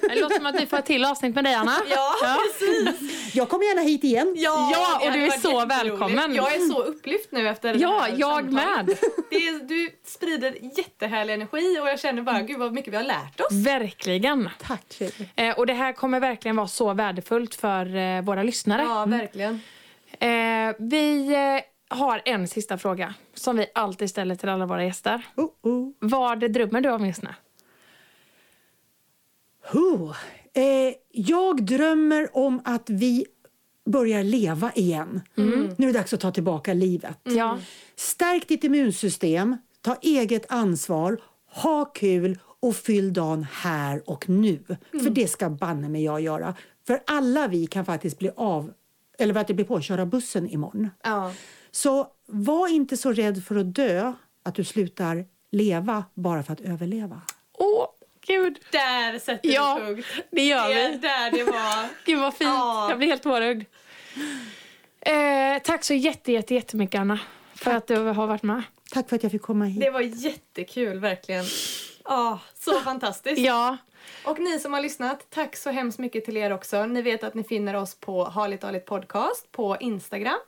[0.09, 1.73] Det låter som att vi får ett till avsnitt med dig, Anna.
[1.91, 3.35] Ja, precis.
[3.35, 4.35] Jag kommer gärna hit igen.
[4.37, 6.35] Ja, och det du är så välkommen.
[6.35, 8.87] Jag är så upplyft nu efter det Ja, här jag samtalet.
[8.87, 8.97] med.
[9.31, 13.05] Det är, du sprider jättehärlig energi och jag känner bara, gud vad mycket vi har
[13.05, 13.53] lärt oss.
[13.53, 14.49] Verkligen.
[14.61, 15.01] Tack.
[15.37, 18.83] Eh, och det här kommer verkligen vara så värdefullt för eh, våra lyssnare.
[18.83, 19.61] Ja, verkligen.
[20.19, 25.27] Eh, vi eh, har en sista fråga som vi alltid ställer till alla våra gäster.
[25.37, 25.89] Oh, oh.
[25.99, 27.31] Vad drömmer du om just nu?
[29.63, 30.17] Huh.
[30.53, 33.27] Eh, jag drömmer om att vi
[33.87, 35.21] börjar leva igen.
[35.77, 37.19] Nu är det dags att ta tillbaka livet.
[37.23, 37.59] Ja.
[37.97, 44.59] Stärk ditt immunsystem, ta eget ansvar, ha kul och fyll dagen här och nu.
[44.91, 46.55] För det ska banne mig jag göra.
[46.87, 48.73] För alla vi kan faktiskt bli av
[49.19, 50.91] eller att det blir påkörd av bussen imorgon.
[51.03, 51.33] Ja.
[51.71, 56.61] Så var inte så rädd för att dö att du slutar leva bara för att
[56.61, 57.21] överleva.
[57.59, 57.87] Åh,
[58.27, 58.59] gud.
[58.71, 60.07] Där sätter Ja, du punkt.
[60.31, 60.97] det gör Det är vi.
[60.97, 61.89] där det var.
[62.07, 62.51] Gud vad fint.
[62.51, 62.87] Ja.
[62.89, 63.65] Jag blir helt tårögd.
[65.01, 67.19] Eh, tack så jätte, jätte, jättemycket Anna
[67.55, 68.63] för att du har varit med.
[68.93, 69.81] Tack för att jag fick komma hit.
[69.81, 71.45] Det var jättekul, verkligen.
[72.05, 73.39] Ja, så fantastiskt.
[73.41, 73.77] Ja,
[74.25, 76.87] Och ni som har lyssnat, tack så hemskt mycket till er också.
[76.87, 80.39] Ni vet att ni finner oss på Harligt Harligt Podcast på Instagram.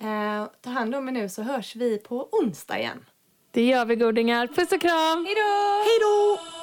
[0.00, 3.04] Eh, ta hand om er nu så hörs vi på onsdag igen.
[3.50, 4.46] det gör vi godingar.
[4.46, 5.24] Puss och kram!
[5.26, 5.82] Hej då!
[5.84, 6.55] Hej då!